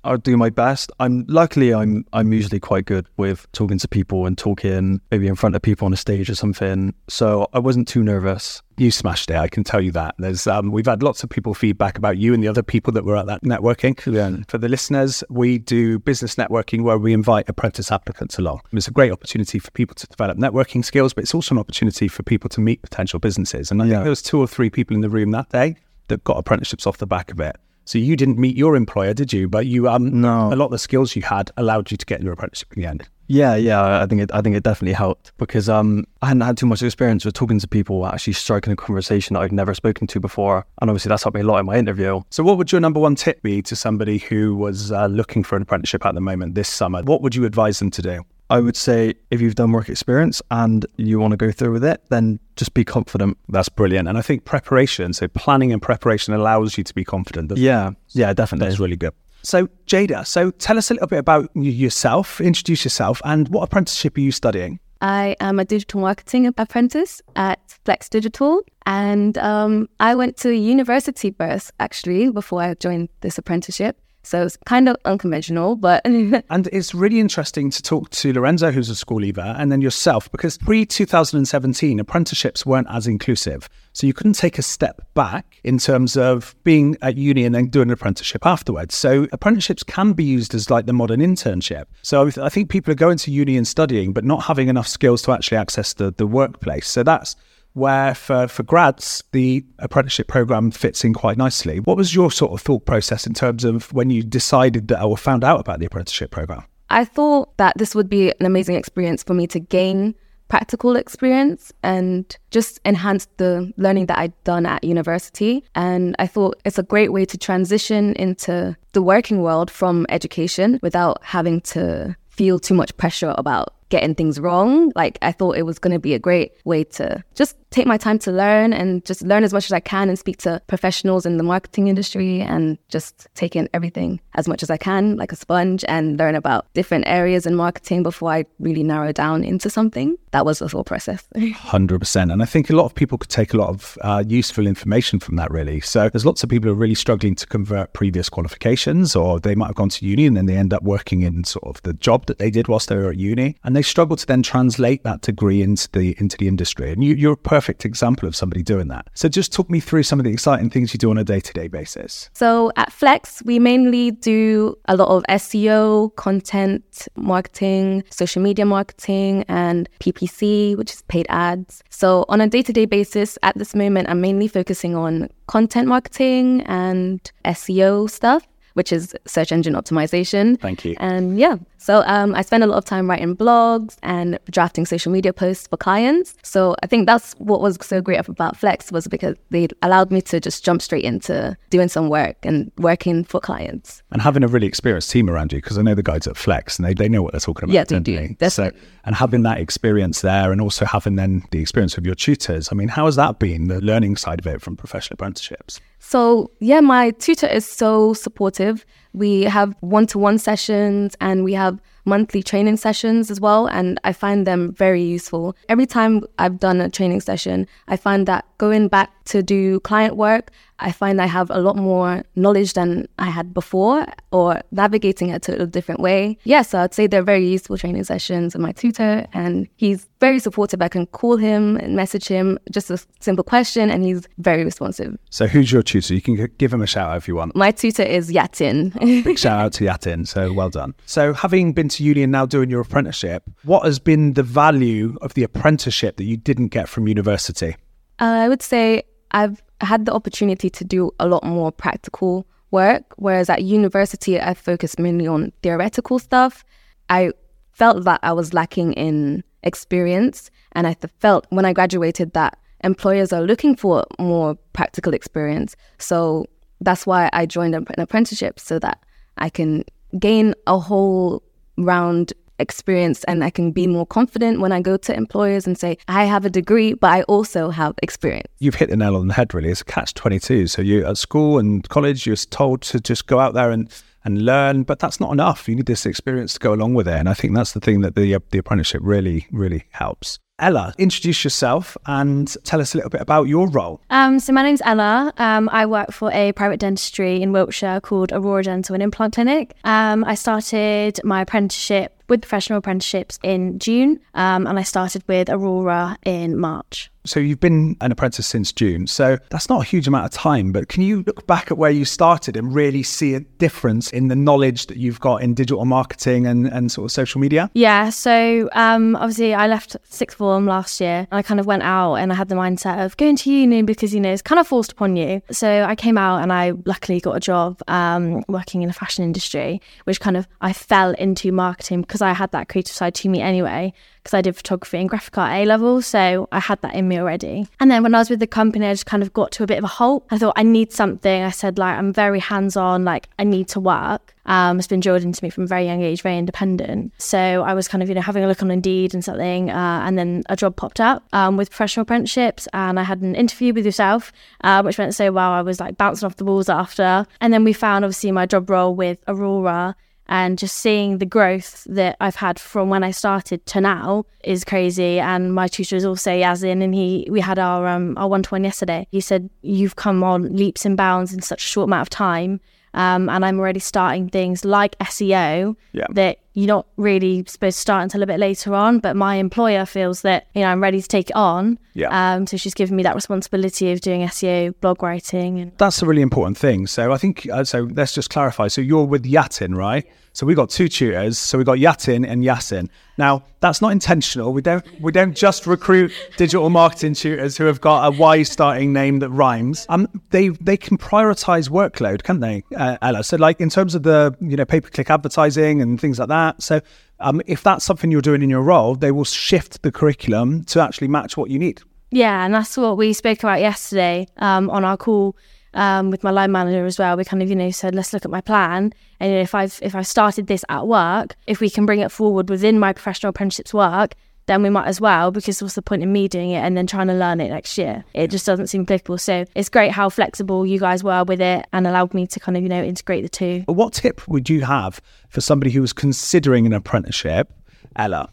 I'll 0.04 0.18
do 0.18 0.36
my 0.36 0.50
best. 0.50 0.92
I'm 1.00 1.24
luckily 1.28 1.72
I'm 1.74 2.04
I'm 2.12 2.32
usually 2.32 2.60
quite 2.60 2.84
good 2.84 3.06
with 3.16 3.50
talking 3.52 3.78
to 3.78 3.88
people 3.88 4.26
and 4.26 4.36
talking 4.36 5.00
maybe 5.10 5.26
in 5.26 5.34
front 5.34 5.56
of 5.56 5.62
people 5.62 5.86
on 5.86 5.92
a 5.92 5.96
stage 5.96 6.28
or 6.30 6.34
something. 6.34 6.94
So 7.08 7.48
I 7.52 7.58
wasn't 7.58 7.88
too 7.88 8.02
nervous. 8.02 8.62
You 8.76 8.90
smashed 8.90 9.30
it. 9.30 9.36
I 9.36 9.48
can 9.48 9.62
tell 9.64 9.80
you 9.80 9.92
that. 9.92 10.16
There's, 10.18 10.48
um, 10.48 10.72
we've 10.72 10.84
had 10.86 11.00
lots 11.02 11.22
of 11.22 11.30
people 11.30 11.54
feedback 11.54 11.96
about 11.96 12.18
you 12.18 12.34
and 12.34 12.42
the 12.42 12.48
other 12.48 12.62
people 12.62 12.92
that 12.94 13.04
were 13.04 13.16
at 13.16 13.26
that 13.26 13.42
networking. 13.42 13.94
Yeah. 14.12 14.42
For 14.48 14.58
the 14.58 14.68
listeners, 14.68 15.22
we 15.30 15.58
do 15.58 16.00
business 16.00 16.34
networking 16.34 16.82
where 16.82 16.98
we 16.98 17.12
invite 17.12 17.48
apprentice 17.48 17.92
applicants 17.92 18.36
along. 18.36 18.62
It's 18.72 18.88
a 18.88 18.90
great 18.90 19.12
opportunity 19.12 19.60
for 19.60 19.70
people 19.70 19.94
to 19.94 20.06
develop 20.08 20.38
networking 20.38 20.84
skills, 20.84 21.14
but 21.14 21.22
it's 21.22 21.34
also 21.34 21.54
an 21.54 21.60
opportunity 21.60 22.08
for 22.08 22.24
people 22.24 22.50
to 22.50 22.60
meet 22.60 22.82
potential 22.82 23.20
businesses. 23.20 23.70
And 23.70 23.80
I 23.80 23.86
Yeah. 23.86 23.90
think 23.92 24.02
there 24.02 24.10
was 24.10 24.22
two 24.22 24.40
or 24.40 24.48
three 24.48 24.70
people 24.70 24.94
in 24.96 25.02
the 25.02 25.10
room 25.10 25.30
that 25.30 25.50
day 25.50 25.76
that 26.08 26.24
got 26.24 26.36
apprenticeships 26.36 26.84
off 26.86 26.98
the 26.98 27.06
back 27.06 27.30
of 27.30 27.38
it. 27.38 27.56
So 27.84 27.98
you 27.98 28.16
didn't 28.16 28.38
meet 28.38 28.56
your 28.56 28.76
employer, 28.76 29.14
did 29.14 29.32
you? 29.32 29.48
But 29.48 29.66
you, 29.66 29.88
um, 29.88 30.20
No. 30.20 30.52
a 30.52 30.56
lot 30.56 30.66
of 30.66 30.70
the 30.70 30.78
skills 30.78 31.14
you 31.14 31.22
had 31.22 31.50
allowed 31.56 31.90
you 31.90 31.96
to 31.96 32.06
get 32.06 32.22
your 32.22 32.32
apprenticeship 32.32 32.72
in 32.74 32.82
the 32.82 32.88
end. 32.88 33.08
Yeah, 33.26 33.54
yeah, 33.54 34.02
I 34.02 34.06
think 34.06 34.20
it. 34.20 34.30
I 34.34 34.42
think 34.42 34.54
it 34.54 34.62
definitely 34.64 34.92
helped 34.92 35.32
because 35.38 35.70
um, 35.70 36.04
I 36.20 36.26
hadn't 36.26 36.42
had 36.42 36.58
too 36.58 36.66
much 36.66 36.82
experience 36.82 37.24
with 37.24 37.32
talking 37.32 37.58
to 37.58 37.66
people, 37.66 38.06
actually 38.06 38.34
striking 38.34 38.70
a 38.72 38.76
conversation 38.76 39.32
that 39.32 39.40
I'd 39.40 39.52
never 39.52 39.72
spoken 39.72 40.06
to 40.08 40.20
before, 40.20 40.66
and 40.82 40.90
obviously 40.90 41.08
that's 41.08 41.22
helped 41.22 41.34
me 41.34 41.40
a 41.40 41.44
lot 41.44 41.58
in 41.58 41.64
my 41.64 41.76
interview. 41.78 42.20
So, 42.28 42.42
what 42.44 42.58
would 42.58 42.70
your 42.70 42.82
number 42.82 43.00
one 43.00 43.14
tip 43.14 43.40
be 43.42 43.62
to 43.62 43.74
somebody 43.74 44.18
who 44.18 44.54
was 44.54 44.92
uh, 44.92 45.06
looking 45.06 45.42
for 45.42 45.56
an 45.56 45.62
apprenticeship 45.62 46.04
at 46.04 46.14
the 46.14 46.20
moment 46.20 46.54
this 46.54 46.68
summer? 46.68 47.02
What 47.02 47.22
would 47.22 47.34
you 47.34 47.46
advise 47.46 47.78
them 47.78 47.90
to 47.92 48.02
do? 48.02 48.24
I 48.50 48.60
would 48.60 48.76
say 48.76 49.14
if 49.30 49.40
you've 49.40 49.54
done 49.54 49.72
work 49.72 49.88
experience 49.88 50.42
and 50.50 50.84
you 50.96 51.18
want 51.18 51.32
to 51.32 51.36
go 51.36 51.50
through 51.50 51.72
with 51.72 51.84
it, 51.84 52.02
then 52.10 52.38
just 52.56 52.74
be 52.74 52.84
confident. 52.84 53.38
That's 53.48 53.68
brilliant. 53.68 54.08
And 54.08 54.18
I 54.18 54.22
think 54.22 54.44
preparation, 54.44 55.12
so 55.12 55.28
planning 55.28 55.72
and 55.72 55.80
preparation 55.80 56.34
allows 56.34 56.76
you 56.76 56.84
to 56.84 56.94
be 56.94 57.04
confident. 57.04 57.48
doesn't 57.48 57.62
it? 57.62 57.66
Yeah, 57.66 57.90
yeah, 58.10 58.32
definitely. 58.32 58.68
That's 58.68 58.80
really 58.80 58.96
good. 58.96 59.14
So, 59.42 59.68
Jada, 59.86 60.26
so 60.26 60.50
tell 60.52 60.78
us 60.78 60.90
a 60.90 60.94
little 60.94 61.06
bit 61.06 61.18
about 61.18 61.50
yourself, 61.54 62.40
introduce 62.40 62.84
yourself, 62.84 63.20
and 63.24 63.48
what 63.48 63.62
apprenticeship 63.62 64.16
are 64.16 64.20
you 64.20 64.32
studying? 64.32 64.80
I 65.02 65.36
am 65.40 65.58
a 65.58 65.66
digital 65.66 66.00
marketing 66.00 66.46
apprentice 66.46 67.20
at 67.36 67.60
Flex 67.84 68.08
Digital. 68.08 68.62
And 68.86 69.36
um, 69.38 69.88
I 70.00 70.14
went 70.14 70.38
to 70.38 70.54
university 70.54 71.30
first, 71.30 71.72
actually, 71.78 72.30
before 72.30 72.62
I 72.62 72.74
joined 72.74 73.10
this 73.20 73.36
apprenticeship. 73.36 73.98
So 74.24 74.42
it's 74.42 74.56
kind 74.64 74.88
of 74.88 74.96
unconventional, 75.04 75.76
but 75.76 76.02
And 76.06 76.68
it's 76.72 76.94
really 76.94 77.20
interesting 77.20 77.70
to 77.70 77.82
talk 77.82 78.10
to 78.10 78.32
Lorenzo, 78.32 78.70
who's 78.70 78.90
a 78.90 78.94
school 78.94 79.20
leaver, 79.20 79.54
and 79.58 79.70
then 79.70 79.80
yourself, 79.80 80.30
because 80.32 80.58
pre 80.58 80.86
2017, 80.86 82.00
apprenticeships 82.00 82.64
weren't 82.64 82.86
as 82.90 83.06
inclusive. 83.06 83.68
So 83.92 84.06
you 84.06 84.12
couldn't 84.12 84.32
take 84.32 84.58
a 84.58 84.62
step 84.62 85.02
back 85.14 85.60
in 85.62 85.78
terms 85.78 86.16
of 86.16 86.56
being 86.64 86.96
at 87.00 87.16
uni 87.16 87.44
and 87.44 87.54
then 87.54 87.66
doing 87.66 87.88
an 87.88 87.92
apprenticeship 87.92 88.44
afterwards. 88.44 88.96
So 88.96 89.28
apprenticeships 89.30 89.82
can 89.82 90.14
be 90.14 90.24
used 90.24 90.54
as 90.54 90.68
like 90.68 90.86
the 90.86 90.92
modern 90.92 91.20
internship. 91.20 91.84
So 92.02 92.30
I 92.42 92.48
think 92.48 92.70
people 92.70 92.90
are 92.92 92.96
going 92.96 93.18
to 93.18 93.30
uni 93.30 93.56
and 93.56 93.68
studying, 93.68 94.12
but 94.12 94.24
not 94.24 94.44
having 94.44 94.68
enough 94.68 94.88
skills 94.88 95.22
to 95.22 95.32
actually 95.32 95.58
access 95.58 95.92
the, 95.94 96.10
the 96.10 96.26
workplace. 96.26 96.88
So 96.88 97.02
that's 97.02 97.36
where 97.74 98.14
for, 98.14 98.48
for 98.48 98.62
grads, 98.62 99.22
the 99.32 99.64
apprenticeship 99.78 100.28
program 100.28 100.70
fits 100.70 101.04
in 101.04 101.12
quite 101.12 101.36
nicely. 101.36 101.80
What 101.80 101.96
was 101.96 102.14
your 102.14 102.30
sort 102.30 102.52
of 102.52 102.60
thought 102.60 102.86
process 102.86 103.26
in 103.26 103.34
terms 103.34 103.64
of 103.64 103.92
when 103.92 104.10
you 104.10 104.22
decided 104.22 104.88
that 104.88 105.02
or 105.02 105.16
found 105.16 105.44
out 105.44 105.60
about 105.60 105.80
the 105.80 105.86
apprenticeship 105.86 106.30
program? 106.30 106.64
I 106.90 107.04
thought 107.04 107.56
that 107.58 107.76
this 107.76 107.94
would 107.94 108.08
be 108.08 108.30
an 108.38 108.46
amazing 108.46 108.76
experience 108.76 109.22
for 109.22 109.34
me 109.34 109.46
to 109.48 109.60
gain 109.60 110.14
practical 110.48 110.94
experience 110.94 111.72
and 111.82 112.36
just 112.50 112.78
enhance 112.84 113.26
the 113.38 113.72
learning 113.76 114.06
that 114.06 114.18
I'd 114.18 114.44
done 114.44 114.66
at 114.66 114.84
university. 114.84 115.64
And 115.74 116.14
I 116.18 116.26
thought 116.26 116.60
it's 116.64 116.78
a 116.78 116.82
great 116.82 117.12
way 117.12 117.24
to 117.24 117.38
transition 117.38 118.12
into 118.14 118.76
the 118.92 119.02
working 119.02 119.42
world 119.42 119.70
from 119.70 120.06
education 120.10 120.78
without 120.82 121.18
having 121.24 121.60
to 121.62 122.14
feel 122.28 122.58
too 122.58 122.74
much 122.74 122.96
pressure 122.96 123.34
about 123.38 123.74
getting 123.88 124.14
things 124.14 124.40
wrong. 124.40 124.92
Like 124.94 125.18
I 125.22 125.32
thought 125.32 125.56
it 125.56 125.66
was 125.66 125.78
going 125.78 125.92
to 125.92 125.98
be 125.98 126.14
a 126.14 126.18
great 126.18 126.52
way 126.64 126.84
to 126.84 127.22
just 127.34 127.56
take 127.74 127.86
my 127.86 127.96
time 127.96 128.18
to 128.20 128.30
learn 128.30 128.72
and 128.72 129.04
just 129.04 129.22
learn 129.22 129.42
as 129.42 129.52
much 129.52 129.64
as 129.64 129.72
I 129.72 129.80
can 129.80 130.08
and 130.08 130.16
speak 130.16 130.38
to 130.38 130.62
professionals 130.68 131.26
in 131.26 131.38
the 131.38 131.42
marketing 131.42 131.88
industry 131.88 132.40
and 132.40 132.78
just 132.88 133.26
take 133.34 133.56
in 133.56 133.68
everything 133.74 134.20
as 134.36 134.46
much 134.46 134.62
as 134.62 134.70
I 134.70 134.76
can, 134.76 135.16
like 135.16 135.32
a 135.32 135.36
sponge, 135.36 135.84
and 135.88 136.16
learn 136.16 136.36
about 136.36 136.66
different 136.74 137.04
areas 137.08 137.46
in 137.46 137.56
marketing 137.56 138.04
before 138.04 138.30
I 138.30 138.44
really 138.60 138.84
narrow 138.84 139.12
down 139.12 139.42
into 139.42 139.68
something. 139.68 140.16
That 140.30 140.44
was 140.44 140.60
the 140.60 140.68
thought 140.68 140.86
process. 140.86 141.24
100%. 141.34 142.32
And 142.32 142.42
I 142.42 142.44
think 142.44 142.70
a 142.70 142.76
lot 142.76 142.86
of 142.86 142.94
people 142.94 143.18
could 143.18 143.30
take 143.30 143.54
a 143.54 143.56
lot 143.56 143.68
of 143.68 143.98
uh, 144.02 144.22
useful 144.26 144.66
information 144.66 145.18
from 145.18 145.36
that, 145.36 145.50
really. 145.50 145.80
So 145.80 146.08
there's 146.08 146.26
lots 146.26 146.42
of 146.44 146.48
people 146.48 146.68
who 146.68 146.74
are 146.74 146.78
really 146.78 146.94
struggling 146.94 147.34
to 147.36 147.46
convert 147.46 147.92
previous 147.92 148.28
qualifications, 148.28 149.16
or 149.16 149.40
they 149.40 149.54
might 149.54 149.66
have 149.66 149.76
gone 149.76 149.88
to 149.90 150.06
uni 150.06 150.26
and 150.26 150.36
then 150.36 150.46
they 150.46 150.56
end 150.56 150.72
up 150.72 150.82
working 150.82 151.22
in 151.22 151.44
sort 151.44 151.64
of 151.64 151.82
the 151.82 151.92
job 151.94 152.26
that 152.26 152.38
they 152.38 152.50
did 152.50 152.68
whilst 152.68 152.88
they 152.88 152.96
were 152.96 153.10
at 153.10 153.16
uni. 153.16 153.56
And 153.64 153.74
they 153.74 153.82
struggle 153.82 154.16
to 154.16 154.26
then 154.26 154.42
translate 154.42 155.02
that 155.02 155.22
degree 155.22 155.62
into 155.62 155.88
the 155.92 156.16
into 156.18 156.36
the 156.36 156.48
industry. 156.48 156.92
And 156.92 157.02
you, 157.02 157.14
you're 157.14 157.32
a 157.32 157.36
perfect 157.64 157.86
example 157.86 158.28
of 158.28 158.36
somebody 158.36 158.62
doing 158.62 158.88
that. 158.88 159.08
So 159.14 159.26
just 159.26 159.50
talk 159.50 159.70
me 159.70 159.80
through 159.80 160.02
some 160.02 160.20
of 160.20 160.24
the 160.24 160.30
exciting 160.30 160.68
things 160.68 160.92
you 160.92 160.98
do 160.98 161.08
on 161.08 161.16
a 161.16 161.24
day 161.24 161.40
to 161.40 161.52
day 161.54 161.66
basis. 161.66 162.28
So 162.34 162.70
at 162.76 162.92
Flex, 162.92 163.42
we 163.46 163.58
mainly 163.58 164.10
do 164.10 164.76
a 164.84 164.94
lot 164.94 165.08
of 165.08 165.22
SEO, 165.30 166.14
content 166.16 167.08
marketing, 167.16 168.04
social 168.10 168.42
media 168.42 168.66
marketing, 168.66 169.46
and 169.48 169.88
PPC, 169.98 170.76
which 170.76 170.92
is 170.92 171.00
paid 171.08 171.24
ads. 171.30 171.82
So 171.88 172.26
on 172.28 172.42
a 172.42 172.48
day 172.48 172.60
to 172.60 172.72
day 172.72 172.84
basis, 172.84 173.38
at 173.42 173.56
this 173.56 173.74
moment, 173.74 174.10
I'm 174.10 174.20
mainly 174.20 174.46
focusing 174.46 174.94
on 174.94 175.30
content 175.46 175.88
marketing 175.88 176.60
and 176.66 177.20
SEO 177.46 178.10
stuff. 178.10 178.46
Which 178.74 178.92
is 178.92 179.14
search 179.24 179.52
engine 179.52 179.74
optimization. 179.74 180.58
Thank 180.60 180.84
you. 180.84 180.96
And 180.98 181.38
yeah, 181.38 181.58
so 181.84 182.02
um, 182.06 182.34
I 182.34 182.40
spend 182.40 182.64
a 182.64 182.66
lot 182.66 182.78
of 182.78 182.86
time 182.86 183.10
writing 183.10 183.36
blogs 183.36 183.98
and 184.02 184.38
drafting 184.50 184.86
social 184.86 185.12
media 185.12 185.34
posts 185.34 185.66
for 185.66 185.76
clients. 185.76 186.34
So 186.42 186.74
I 186.82 186.86
think 186.86 187.04
that's 187.04 187.34
what 187.34 187.60
was 187.60 187.76
so 187.82 188.00
great 188.00 188.26
about 188.26 188.56
Flex 188.56 188.90
was 188.90 189.06
because 189.06 189.36
they 189.50 189.68
allowed 189.82 190.10
me 190.10 190.22
to 190.22 190.40
just 190.40 190.64
jump 190.64 190.80
straight 190.80 191.04
into 191.04 191.54
doing 191.68 191.88
some 191.88 192.08
work 192.08 192.36
and 192.42 192.72
working 192.78 193.22
for 193.22 193.38
clients. 193.38 194.02
and 194.12 194.22
having 194.22 194.42
a 194.42 194.48
really 194.48 194.66
experienced 194.66 195.10
team 195.10 195.28
around 195.28 195.52
you 195.52 195.58
because 195.58 195.76
I 195.76 195.82
know 195.82 195.94
the 195.94 196.02
guys 196.02 196.26
at 196.26 196.38
Flex 196.38 196.78
and 196.78 196.88
they, 196.88 196.94
they 196.94 197.06
know 197.06 197.22
what 197.22 197.32
they're 197.32 197.40
talking 197.40 197.64
about. 197.64 197.74
Yeah, 197.74 197.84
they 197.84 198.00
do. 198.00 198.28
So, 198.48 198.64
Definitely. 198.64 198.80
and 199.04 199.14
having 199.14 199.42
that 199.42 199.58
experience 199.58 200.22
there 200.22 200.52
and 200.52 200.62
also 200.62 200.86
having 200.86 201.16
then 201.16 201.44
the 201.50 201.60
experience 201.60 201.98
of 201.98 202.06
your 202.06 202.14
tutors. 202.14 202.70
I 202.72 202.76
mean, 202.76 202.88
how 202.88 203.04
has 203.04 203.16
that 203.16 203.38
been, 203.38 203.68
the 203.68 203.82
learning 203.82 204.16
side 204.16 204.40
of 204.40 204.46
it 204.46 204.62
from 204.62 204.74
professional 204.74 205.16
apprenticeships? 205.16 205.82
So, 205.98 206.50
yeah, 206.60 206.80
my 206.80 207.10
tutor 207.10 207.46
is 207.46 207.66
so 207.66 208.14
supportive. 208.14 208.86
We 209.14 209.44
have 209.44 209.76
one 209.80 210.06
to 210.08 210.18
one 210.18 210.38
sessions 210.38 211.16
and 211.20 211.44
we 211.44 211.54
have 211.54 211.80
monthly 212.04 212.42
training 212.42 212.76
sessions 212.76 213.30
as 213.30 213.40
well. 213.40 213.66
And 213.66 214.00
I 214.04 214.12
find 214.12 214.46
them 214.46 214.72
very 214.72 215.02
useful. 215.02 215.56
Every 215.68 215.86
time 215.86 216.24
I've 216.38 216.58
done 216.58 216.80
a 216.80 216.90
training 216.90 217.20
session, 217.20 217.66
I 217.88 217.96
find 217.96 218.26
that 218.26 218.44
going 218.58 218.88
back 218.88 219.10
to 219.26 219.42
do 219.42 219.80
client 219.80 220.16
work, 220.16 220.50
I 220.80 220.92
find 220.92 221.20
I 221.20 221.26
have 221.26 221.50
a 221.50 221.60
lot 221.60 221.76
more 221.76 222.24
knowledge 222.34 222.74
than 222.74 223.06
I 223.18 223.30
had 223.30 223.54
before 223.54 224.06
or 224.32 224.60
navigating 224.70 225.28
it 225.28 225.48
a 225.48 225.66
different 225.66 226.00
way. 226.00 226.36
Yeah, 226.44 226.62
so 226.62 226.80
I'd 226.80 226.94
say 226.94 227.06
they're 227.06 227.22
very 227.22 227.46
useful 227.46 227.78
training 227.78 228.04
sessions 228.04 228.54
with 228.54 228.62
my 228.62 228.72
tutor 228.72 229.26
and 229.32 229.68
he's 229.76 230.06
very 230.20 230.38
supportive. 230.38 230.82
I 230.82 230.88
can 230.88 231.06
call 231.06 231.36
him 231.36 231.76
and 231.76 231.94
message 231.94 232.26
him 232.26 232.58
just 232.70 232.90
a 232.90 232.98
simple 233.20 233.44
question 233.44 233.90
and 233.90 234.04
he's 234.04 234.26
very 234.38 234.64
responsive. 234.64 235.16
So, 235.30 235.46
who's 235.46 235.70
your 235.70 235.82
tutor? 235.82 236.14
You 236.14 236.22
can 236.22 236.48
give 236.58 236.72
him 236.72 236.82
a 236.82 236.86
shout 236.86 237.10
out 237.10 237.16
if 237.18 237.28
you 237.28 237.36
want. 237.36 237.54
My 237.54 237.70
tutor 237.70 238.02
is 238.02 238.30
Yatin. 238.30 238.92
Big 239.24 239.38
shout 239.38 239.60
out 239.60 239.72
to 239.74 239.84
Yatin. 239.84 240.26
So, 240.26 240.52
well 240.52 240.70
done. 240.70 240.94
So, 241.06 241.34
having 241.34 241.72
been 241.72 241.88
to 241.96 242.04
uni 242.04 242.22
and 242.22 242.32
now 242.32 242.46
doing 242.46 242.70
your 242.70 242.80
apprenticeship, 242.80 243.42
what 243.64 243.84
has 243.84 243.98
been 243.98 244.34
the 244.34 244.42
value 244.42 245.16
of 245.20 245.34
the 245.34 245.42
apprenticeship 245.42 246.16
that 246.16 246.24
you 246.24 246.36
didn't 246.36 246.68
get 246.68 246.88
from 246.88 247.08
university? 247.08 247.76
Uh, 248.20 248.24
I 248.44 248.48
would 248.48 248.62
say 248.62 249.02
I've 249.32 249.62
had 249.80 250.06
the 250.06 250.12
opportunity 250.12 250.70
to 250.70 250.84
do 250.84 251.10
a 251.18 251.26
lot 251.26 251.44
more 251.44 251.72
practical 251.72 252.46
work, 252.70 253.04
whereas 253.16 253.48
at 253.50 253.62
university, 253.62 254.40
I 254.40 254.54
focused 254.54 254.98
mainly 254.98 255.26
on 255.26 255.52
theoretical 255.62 256.18
stuff. 256.18 256.64
I 257.08 257.32
felt 257.72 258.04
that 258.04 258.20
I 258.22 258.32
was 258.32 258.54
lacking 258.54 258.92
in 258.94 259.42
experience, 259.62 260.50
and 260.72 260.86
I 260.86 260.96
felt 261.20 261.46
when 261.50 261.64
I 261.64 261.72
graduated 261.72 262.32
that 262.34 262.58
employers 262.82 263.32
are 263.32 263.42
looking 263.42 263.74
for 263.76 264.04
more 264.18 264.56
practical 264.72 265.14
experience. 265.14 265.74
So 265.98 266.46
that's 266.80 267.06
why 267.06 267.30
I 267.32 267.46
joined 267.46 267.74
an 267.74 267.86
apprenticeship 267.98 268.60
so 268.60 268.78
that 268.80 269.02
I 269.38 269.48
can 269.48 269.84
gain 270.18 270.54
a 270.66 270.78
whole 270.78 271.42
round 271.76 272.32
experience 272.58 273.24
and 273.24 273.42
I 273.42 273.50
can 273.50 273.72
be 273.72 273.86
more 273.86 274.06
confident 274.06 274.60
when 274.60 274.72
I 274.72 274.80
go 274.80 274.96
to 274.96 275.14
employers 275.14 275.66
and 275.66 275.78
say, 275.78 275.98
I 276.08 276.24
have 276.24 276.44
a 276.44 276.50
degree, 276.50 276.94
but 276.94 277.10
I 277.10 277.22
also 277.22 277.70
have 277.70 277.94
experience. 278.02 278.48
You've 278.58 278.76
hit 278.76 278.90
the 278.90 278.96
nail 278.96 279.16
on 279.16 279.28
the 279.28 279.34
head, 279.34 279.54
really. 279.54 279.70
It's 279.70 279.80
a 279.80 279.84
catch 279.84 280.14
22. 280.14 280.68
So 280.68 280.82
you 280.82 281.04
at 281.04 281.18
school 281.18 281.58
and 281.58 281.86
college, 281.88 282.26
you're 282.26 282.36
told 282.36 282.82
to 282.82 283.00
just 283.00 283.26
go 283.26 283.40
out 283.40 283.54
there 283.54 283.70
and, 283.70 283.90
and 284.24 284.44
learn, 284.44 284.84
but 284.84 284.98
that's 284.98 285.20
not 285.20 285.32
enough. 285.32 285.68
You 285.68 285.76
need 285.76 285.86
this 285.86 286.06
experience 286.06 286.54
to 286.54 286.60
go 286.60 286.72
along 286.74 286.94
with 286.94 287.08
it. 287.08 287.14
And 287.14 287.28
I 287.28 287.34
think 287.34 287.54
that's 287.54 287.72
the 287.72 287.80
thing 287.80 288.00
that 288.02 288.14
the, 288.14 288.34
uh, 288.34 288.40
the 288.50 288.58
apprenticeship 288.58 289.00
really, 289.02 289.46
really 289.50 289.84
helps. 289.90 290.38
Ella, 290.60 290.94
introduce 290.98 291.42
yourself 291.42 291.96
and 292.06 292.56
tell 292.62 292.80
us 292.80 292.94
a 292.94 292.98
little 292.98 293.10
bit 293.10 293.20
about 293.20 293.48
your 293.48 293.68
role. 293.68 294.00
Um, 294.10 294.38
so, 294.38 294.52
my 294.52 294.62
name's 294.62 294.82
Ella. 294.84 295.32
Um, 295.36 295.68
I 295.72 295.84
work 295.84 296.12
for 296.12 296.30
a 296.32 296.52
private 296.52 296.78
dentistry 296.78 297.42
in 297.42 297.50
Wiltshire 297.50 298.00
called 298.00 298.30
Aurora 298.32 298.62
Dental 298.62 298.94
and 298.94 299.02
Implant 299.02 299.34
Clinic. 299.34 299.74
Um, 299.82 300.24
I 300.24 300.36
started 300.36 301.20
my 301.24 301.40
apprenticeship 301.40 302.22
with 302.28 302.42
professional 302.42 302.78
apprenticeships 302.78 303.40
in 303.42 303.80
June, 303.80 304.20
um, 304.34 304.66
and 304.68 304.78
I 304.78 304.84
started 304.84 305.24
with 305.26 305.50
Aurora 305.50 306.18
in 306.24 306.56
March. 306.56 307.10
So 307.26 307.40
you've 307.40 307.60
been 307.60 307.96
an 308.00 308.12
apprentice 308.12 308.46
since 308.46 308.72
June. 308.72 309.06
So 309.06 309.38
that's 309.50 309.68
not 309.68 309.80
a 309.80 309.84
huge 309.84 310.06
amount 310.06 310.26
of 310.26 310.30
time, 310.30 310.72
but 310.72 310.88
can 310.88 311.02
you 311.02 311.24
look 311.26 311.46
back 311.46 311.70
at 311.70 311.78
where 311.78 311.90
you 311.90 312.04
started 312.04 312.56
and 312.56 312.74
really 312.74 313.02
see 313.02 313.34
a 313.34 313.40
difference 313.40 314.10
in 314.10 314.28
the 314.28 314.36
knowledge 314.36 314.86
that 314.86 314.98
you've 314.98 315.20
got 315.20 315.42
in 315.42 315.54
digital 315.54 315.84
marketing 315.86 316.46
and, 316.46 316.66
and 316.66 316.92
sort 316.92 317.06
of 317.06 317.12
social 317.12 317.40
media? 317.40 317.70
Yeah. 317.74 318.10
So 318.10 318.68
um, 318.72 319.16
obviously, 319.16 319.54
I 319.54 319.66
left 319.66 319.96
sixth 320.04 320.36
form 320.36 320.66
last 320.66 321.00
year 321.00 321.26
and 321.30 321.38
I 321.38 321.42
kind 321.42 321.60
of 321.60 321.66
went 321.66 321.82
out 321.82 322.16
and 322.16 322.30
I 322.30 322.34
had 322.34 322.48
the 322.48 322.54
mindset 322.56 323.04
of 323.04 323.16
going 323.16 323.36
to 323.36 323.50
uni 323.50 323.82
because, 323.82 324.12
you 324.12 324.20
know, 324.20 324.32
it's 324.32 324.42
kind 324.42 324.58
of 324.58 324.66
forced 324.66 324.92
upon 324.92 325.16
you. 325.16 325.40
So 325.50 325.84
I 325.84 325.94
came 325.94 326.18
out 326.18 326.42
and 326.42 326.52
I 326.52 326.72
luckily 326.84 327.20
got 327.20 327.36
a 327.36 327.40
job 327.40 327.80
um, 327.88 328.44
working 328.48 328.82
in 328.82 328.88
the 328.88 328.94
fashion 328.94 329.24
industry, 329.24 329.80
which 330.04 330.20
kind 330.20 330.36
of 330.36 330.46
I 330.60 330.74
fell 330.74 331.12
into 331.12 331.52
marketing 331.52 332.02
because 332.02 332.20
I 332.20 332.32
had 332.32 332.52
that 332.52 332.68
creative 332.68 332.94
side 332.94 333.14
to 333.16 333.28
me 333.28 333.40
anyway 333.40 333.94
because 334.24 334.34
I 334.34 334.40
did 334.40 334.56
photography 334.56 334.98
and 334.98 335.08
graphic 335.08 335.36
art 335.36 335.52
A 335.52 335.66
level. 335.66 336.00
So 336.00 336.48
I 336.50 336.58
had 336.58 336.80
that 336.80 336.94
in 336.94 337.06
me 337.08 337.18
already. 337.20 337.68
And 337.78 337.90
then 337.90 338.02
when 338.02 338.14
I 338.14 338.18
was 338.18 338.30
with 338.30 338.40
the 338.40 338.46
company, 338.46 338.86
I 338.86 338.92
just 338.94 339.04
kind 339.04 339.22
of 339.22 339.34
got 339.34 339.52
to 339.52 339.62
a 339.62 339.66
bit 339.66 339.76
of 339.76 339.84
a 339.84 339.88
halt. 339.88 340.26
I 340.30 340.38
thought 340.38 340.54
I 340.56 340.62
need 340.62 340.92
something. 340.92 341.42
I 341.42 341.50
said, 341.50 341.78
like, 341.78 341.96
I'm 341.96 342.10
very 342.10 342.40
hands 342.40 342.74
on, 342.74 343.04
like, 343.04 343.28
I 343.38 343.44
need 343.44 343.68
to 343.68 343.80
work. 343.80 344.34
Um, 344.46 344.78
it's 344.78 344.88
been 344.88 345.00
drilled 345.00 345.22
into 345.22 345.44
me 345.44 345.50
from 345.50 345.64
a 345.64 345.66
very 345.66 345.84
young 345.84 346.02
age, 346.02 346.22
very 346.22 346.38
independent. 346.38 347.12
So 347.18 347.38
I 347.38 347.74
was 347.74 347.86
kind 347.86 348.02
of, 348.02 348.08
you 348.08 348.14
know, 348.14 348.22
having 348.22 348.44
a 348.44 348.48
look 348.48 348.62
on 348.62 348.70
Indeed 348.70 349.12
and 349.12 349.22
something. 349.22 349.70
Uh, 349.70 350.02
and 350.04 350.18
then 350.18 350.42
a 350.48 350.56
job 350.56 350.76
popped 350.76 351.00
up 351.00 351.24
um, 351.34 351.58
with 351.58 351.68
professional 351.68 352.02
apprenticeships. 352.02 352.66
And 352.72 352.98
I 352.98 353.02
had 353.02 353.20
an 353.20 353.34
interview 353.34 353.74
with 353.74 353.84
yourself, 353.84 354.32
uh, 354.62 354.82
which 354.82 354.96
went 354.96 355.14
so 355.14 355.32
well. 355.32 355.50
I 355.50 355.60
was 355.60 355.80
like 355.80 355.98
bouncing 355.98 356.24
off 356.24 356.36
the 356.36 356.44
walls 356.46 356.70
after. 356.70 357.26
And 357.42 357.52
then 357.52 357.62
we 357.62 357.74
found, 357.74 358.06
obviously, 358.06 358.32
my 358.32 358.46
job 358.46 358.70
role 358.70 358.94
with 358.94 359.18
Aurora 359.28 359.96
and 360.28 360.58
just 360.58 360.76
seeing 360.78 361.18
the 361.18 361.26
growth 361.26 361.84
that 361.84 362.16
I've 362.20 362.36
had 362.36 362.58
from 362.58 362.88
when 362.88 363.04
I 363.04 363.10
started 363.10 363.64
to 363.66 363.80
now 363.80 364.24
is 364.42 364.64
crazy. 364.64 365.20
And 365.20 365.54
my 365.54 365.68
tutor 365.68 365.96
is 365.96 366.04
also 366.04 366.30
Yasin, 366.30 366.82
and 366.82 366.94
he 366.94 367.26
we 367.30 367.40
had 367.40 367.58
our 367.58 367.86
um, 367.86 368.16
our 368.16 368.28
one 368.28 368.42
to 368.42 368.50
one 368.50 368.64
yesterday. 368.64 369.06
He 369.10 369.20
said 369.20 369.50
you've 369.62 369.96
come 369.96 370.22
on 370.22 370.56
leaps 370.56 370.84
and 370.84 370.96
bounds 370.96 371.32
in 371.32 371.42
such 371.42 371.64
a 371.64 371.66
short 371.66 371.88
amount 371.88 372.02
of 372.02 372.10
time, 372.10 372.60
um, 372.94 373.28
and 373.28 373.44
I'm 373.44 373.58
already 373.58 373.80
starting 373.80 374.28
things 374.28 374.64
like 374.64 374.98
SEO 374.98 375.76
yeah. 375.92 376.06
that 376.10 376.38
you're 376.54 376.68
not 376.68 376.86
really 376.96 377.44
supposed 377.46 377.76
to 377.76 377.80
start 377.80 378.02
until 378.04 378.22
a 378.22 378.26
bit 378.26 378.38
later 378.38 378.74
on. 378.74 379.00
But 379.00 379.16
my 379.16 379.36
employer 379.36 379.84
feels 379.84 380.22
that 380.22 380.46
you 380.54 380.62
know 380.62 380.68
I'm 380.68 380.82
ready 380.82 381.02
to 381.02 381.08
take 381.08 381.30
it 381.30 381.36
on. 381.36 381.78
Yeah. 381.94 382.34
Um, 382.34 382.46
so 382.46 382.56
she's 382.56 382.74
given 382.74 382.96
me 382.96 383.02
that 383.02 383.14
responsibility 383.14 383.92
of 383.92 384.00
doing 384.00 384.22
SEO, 384.22 384.74
blog 384.80 385.02
writing, 385.02 385.60
and 385.60 385.72
that's 385.78 386.00
a 386.02 386.06
really 386.06 386.22
important 386.22 386.56
thing. 386.56 386.86
So 386.86 387.12
I 387.12 387.18
think 387.18 387.48
uh, 387.52 387.64
so. 387.64 387.88
Let's 387.94 388.14
just 388.14 388.30
clarify. 388.30 388.68
So 388.68 388.80
you're 388.80 389.04
with 389.04 389.24
Yatin, 389.24 389.76
right? 389.76 390.06
So 390.34 390.46
we've 390.46 390.56
got 390.56 390.68
two 390.68 390.88
tutors. 390.88 391.38
So 391.38 391.58
we've 391.58 391.66
got 391.66 391.78
Yatin 391.78 392.26
and 392.28 392.42
Yasin. 392.42 392.88
Now 393.16 393.44
that's 393.60 393.80
not 393.80 393.92
intentional. 393.92 394.52
We 394.52 394.62
don't 394.62 394.84
we 395.00 395.12
don't 395.12 395.34
just 395.34 395.64
recruit 395.64 396.12
digital 396.36 396.68
marketing 396.70 397.14
tutors 397.14 397.56
who 397.56 397.66
have 397.66 397.80
got 397.80 398.04
a 398.06 398.10
Y 398.10 398.42
starting 398.42 398.92
name 398.92 399.20
that 399.20 399.30
rhymes. 399.30 399.86
Um, 399.88 400.08
they 400.30 400.48
they 400.48 400.76
can 400.76 400.98
prioritize 400.98 401.70
workload, 401.70 402.24
can't 402.24 402.40
they, 402.40 402.64
uh, 402.76 402.98
Ella? 403.00 403.22
So 403.22 403.36
like 403.36 403.60
in 403.60 403.70
terms 403.70 403.94
of 403.94 404.02
the 404.02 404.36
you 404.40 404.56
know 404.56 404.64
pay 404.64 404.80
per 404.80 404.90
click 404.90 405.08
advertising 405.08 405.80
and 405.80 406.00
things 406.00 406.18
like 406.18 406.28
that. 406.28 406.43
So 406.58 406.80
um, 407.20 407.40
if 407.46 407.62
that's 407.62 407.84
something 407.84 408.10
you're 408.10 408.20
doing 408.20 408.42
in 408.42 408.50
your 408.50 408.62
role, 408.62 408.94
they 408.94 409.10
will 409.10 409.24
shift 409.24 409.82
the 409.82 409.92
curriculum 409.92 410.64
to 410.64 410.80
actually 410.80 411.08
match 411.08 411.36
what 411.36 411.50
you 411.50 411.58
need. 411.58 411.82
Yeah, 412.10 412.44
and 412.44 412.54
that's 412.54 412.76
what 412.76 412.96
we 412.96 413.12
spoke 413.12 413.40
about 413.40 413.60
yesterday 413.60 414.26
um, 414.36 414.70
on 414.70 414.84
our 414.84 414.96
call 414.96 415.36
um, 415.74 416.10
with 416.10 416.22
my 416.22 416.30
line 416.30 416.52
manager 416.52 416.86
as 416.86 416.98
well. 416.98 417.16
We 417.16 417.24
kind 417.24 417.42
of, 417.42 417.48
you 417.48 417.56
know, 417.56 417.70
said, 417.70 417.94
let's 417.94 418.12
look 418.12 418.24
at 418.24 418.30
my 418.30 418.40
plan. 418.40 418.92
And 419.20 419.32
if 419.32 419.54
I've 419.54 419.78
if 419.82 419.94
I've 419.94 420.06
started 420.06 420.46
this 420.46 420.64
at 420.68 420.86
work, 420.86 421.34
if 421.46 421.60
we 421.60 421.68
can 421.68 421.86
bring 421.86 422.00
it 422.00 422.12
forward 422.12 422.50
within 422.50 422.78
my 422.78 422.92
professional 422.92 423.30
apprenticeship's 423.30 423.74
work, 423.74 424.14
then 424.46 424.62
we 424.62 424.70
might 424.70 424.86
as 424.86 425.00
well 425.00 425.30
because 425.30 425.62
what's 425.62 425.74
the 425.74 425.82
point 425.82 426.02
in 426.02 426.12
me 426.12 426.28
doing 426.28 426.50
it 426.50 426.58
and 426.58 426.76
then 426.76 426.86
trying 426.86 427.06
to 427.08 427.14
learn 427.14 427.40
it 427.40 427.48
next 427.48 427.78
year? 427.78 428.04
It 428.14 428.28
just 428.30 428.46
doesn't 428.46 428.66
seem 428.66 428.82
applicable. 428.82 429.18
So 429.18 429.44
it's 429.54 429.68
great 429.68 429.90
how 429.92 430.08
flexible 430.08 430.66
you 430.66 430.78
guys 430.78 431.02
were 431.02 431.24
with 431.24 431.40
it 431.40 431.66
and 431.72 431.86
allowed 431.86 432.14
me 432.14 432.26
to 432.28 432.40
kind 432.40 432.56
of, 432.56 432.62
you 432.62 432.68
know, 432.68 432.82
integrate 432.82 433.22
the 433.22 433.28
two. 433.28 433.64
What 433.66 433.94
tip 433.94 434.26
would 434.28 434.50
you 434.50 434.62
have 434.62 435.00
for 435.28 435.40
somebody 435.40 435.70
who 435.70 435.80
was 435.80 435.92
considering 435.92 436.66
an 436.66 436.72
apprenticeship, 436.72 437.52
Ella? 437.96 438.30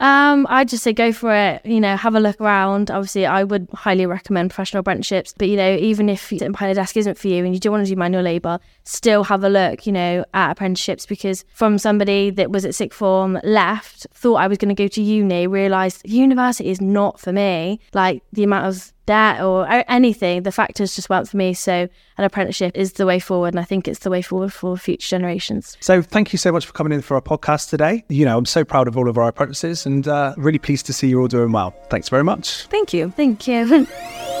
Um, 0.00 0.46
I'd 0.50 0.68
just 0.68 0.82
say 0.82 0.92
go 0.92 1.12
for 1.12 1.34
it. 1.34 1.64
You 1.64 1.80
know, 1.80 1.96
have 1.96 2.14
a 2.14 2.20
look 2.20 2.40
around. 2.40 2.90
Obviously, 2.90 3.26
I 3.26 3.44
would 3.44 3.68
highly 3.72 4.06
recommend 4.06 4.50
professional 4.50 4.80
apprenticeships. 4.80 5.34
But 5.36 5.48
you 5.48 5.56
know, 5.56 5.76
even 5.76 6.08
if 6.08 6.28
sitting 6.28 6.52
behind 6.52 6.72
a 6.72 6.74
desk 6.74 6.96
isn't 6.96 7.16
for 7.18 7.28
you 7.28 7.44
and 7.44 7.54
you 7.54 7.60
do 7.60 7.70
want 7.70 7.86
to 7.86 7.90
do 7.90 7.96
manual 7.96 8.22
labour, 8.22 8.58
still 8.82 9.24
have 9.24 9.44
a 9.44 9.48
look. 9.48 9.86
You 9.86 9.92
know, 9.92 10.24
at 10.34 10.52
apprenticeships 10.52 11.06
because 11.06 11.44
from 11.54 11.78
somebody 11.78 12.30
that 12.30 12.50
was 12.50 12.64
at 12.64 12.74
sixth 12.74 12.98
form, 12.98 13.38
left, 13.44 14.06
thought 14.14 14.36
I 14.36 14.48
was 14.48 14.58
going 14.58 14.74
to 14.74 14.82
go 14.82 14.88
to 14.88 15.02
uni, 15.02 15.46
realised 15.46 16.08
university 16.08 16.70
is 16.70 16.80
not 16.80 17.20
for 17.20 17.32
me. 17.32 17.80
Like 17.92 18.22
the 18.32 18.44
amount 18.44 18.66
of 18.66 18.92
that 19.06 19.42
or 19.42 19.66
anything. 19.88 20.42
The 20.42 20.52
factors 20.52 20.94
just 20.94 21.10
weren't 21.10 21.28
for 21.28 21.36
me. 21.36 21.54
So 21.54 21.88
an 22.18 22.24
apprenticeship 22.24 22.72
is 22.74 22.94
the 22.94 23.06
way 23.06 23.18
forward. 23.18 23.48
And 23.54 23.60
I 23.60 23.64
think 23.64 23.88
it's 23.88 24.00
the 24.00 24.10
way 24.10 24.22
forward 24.22 24.52
for 24.52 24.76
future 24.76 25.08
generations. 25.08 25.76
So 25.80 26.02
thank 26.02 26.32
you 26.32 26.38
so 26.38 26.52
much 26.52 26.66
for 26.66 26.72
coming 26.72 26.92
in 26.92 27.02
for 27.02 27.14
our 27.14 27.22
podcast 27.22 27.70
today. 27.70 28.04
You 28.08 28.24
know, 28.24 28.36
I'm 28.38 28.46
so 28.46 28.64
proud 28.64 28.88
of 28.88 28.96
all 28.96 29.08
of 29.08 29.18
our 29.18 29.28
apprentices 29.28 29.86
and 29.86 30.06
uh, 30.08 30.34
really 30.36 30.58
pleased 30.58 30.86
to 30.86 30.92
see 30.92 31.08
you 31.08 31.20
all 31.20 31.28
doing 31.28 31.52
well. 31.52 31.74
Thanks 31.90 32.08
very 32.08 32.24
much. 32.24 32.66
Thank 32.66 32.92
you. 32.92 33.10
Thank 33.10 33.46
you. 33.46 33.86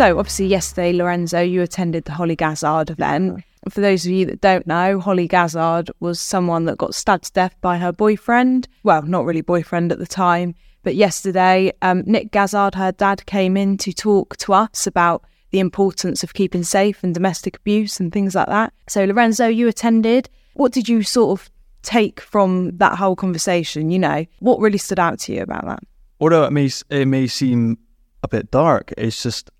So, 0.00 0.18
obviously, 0.18 0.46
yesterday, 0.46 0.94
Lorenzo, 0.94 1.42
you 1.42 1.60
attended 1.60 2.06
the 2.06 2.12
Hollie 2.12 2.34
Gazzard 2.34 2.88
event. 2.88 3.44
For 3.68 3.82
those 3.82 4.06
of 4.06 4.12
you 4.12 4.24
that 4.24 4.40
don't 4.40 4.66
know, 4.66 4.98
Hollie 4.98 5.28
Gazzard 5.28 5.90
was 6.00 6.18
someone 6.18 6.64
that 6.64 6.78
got 6.78 6.94
stabbed 6.94 7.24
to 7.24 7.32
death 7.32 7.54
by 7.60 7.76
her 7.76 7.92
boyfriend. 7.92 8.66
Well, 8.82 9.02
not 9.02 9.26
really 9.26 9.42
boyfriend 9.42 9.92
at 9.92 9.98
the 9.98 10.06
time, 10.06 10.54
but 10.84 10.94
yesterday, 10.94 11.74
um, 11.82 12.02
Nick 12.06 12.30
Gazzard, 12.30 12.76
her 12.76 12.92
dad, 12.92 13.26
came 13.26 13.58
in 13.58 13.76
to 13.76 13.92
talk 13.92 14.38
to 14.38 14.54
us 14.54 14.86
about 14.86 15.22
the 15.50 15.58
importance 15.58 16.24
of 16.24 16.32
keeping 16.32 16.62
safe 16.62 17.04
and 17.04 17.12
domestic 17.12 17.56
abuse 17.56 18.00
and 18.00 18.10
things 18.10 18.34
like 18.34 18.48
that. 18.48 18.72
So, 18.88 19.04
Lorenzo, 19.04 19.48
you 19.48 19.68
attended. 19.68 20.30
What 20.54 20.72
did 20.72 20.88
you 20.88 21.02
sort 21.02 21.38
of 21.38 21.50
take 21.82 22.22
from 22.22 22.74
that 22.78 22.96
whole 22.96 23.16
conversation? 23.16 23.90
You 23.90 23.98
know, 23.98 24.24
what 24.38 24.60
really 24.60 24.78
stood 24.78 24.98
out 24.98 25.18
to 25.18 25.34
you 25.34 25.42
about 25.42 25.66
that? 25.66 25.80
Although 26.20 26.44
it 26.44 26.52
may 26.52 26.70
it 26.88 27.06
may 27.06 27.26
seem 27.26 27.76
a 28.22 28.28
bit 28.28 28.50
dark, 28.50 28.94
it's 28.96 29.22
just 29.22 29.50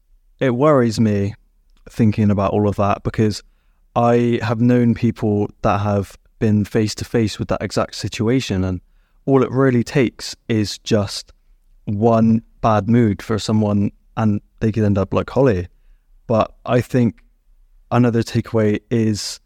it 0.41 0.51
worries 0.51 0.99
me 0.99 1.35
thinking 1.89 2.31
about 2.31 2.53
all 2.53 2.69
of 2.69 2.77
that 2.77 3.03
because 3.03 3.43
I 3.95 4.39
have 4.43 4.61
known 4.61 4.95
people 4.95 5.51
that 5.63 5.81
have 5.81 6.17
been 6.39 6.65
face 6.65 6.95
to 6.97 7.05
face 7.05 7.39
with 7.39 7.49
that 7.49 7.63
exact 7.63 7.95
situation, 7.95 8.65
and 8.65 8.81
all 9.27 9.43
it 9.43 9.51
really 9.51 9.85
takes 9.85 10.35
is 10.49 10.79
just 10.79 11.33
one 11.85 12.43
bad 12.63 12.89
mood 12.89 13.23
for 13.23 13.39
someone, 13.39 13.93
and 14.17 14.41
they 14.61 14.73
could 14.73 14.85
end 14.85 14.99
up 14.99 15.13
like 15.13 15.29
Hollie. 15.29 15.69
But 16.27 16.55
I 16.65 16.81
think 16.81 17.23
another 17.91 18.23
takeaway 18.23 18.81
is 18.91 19.41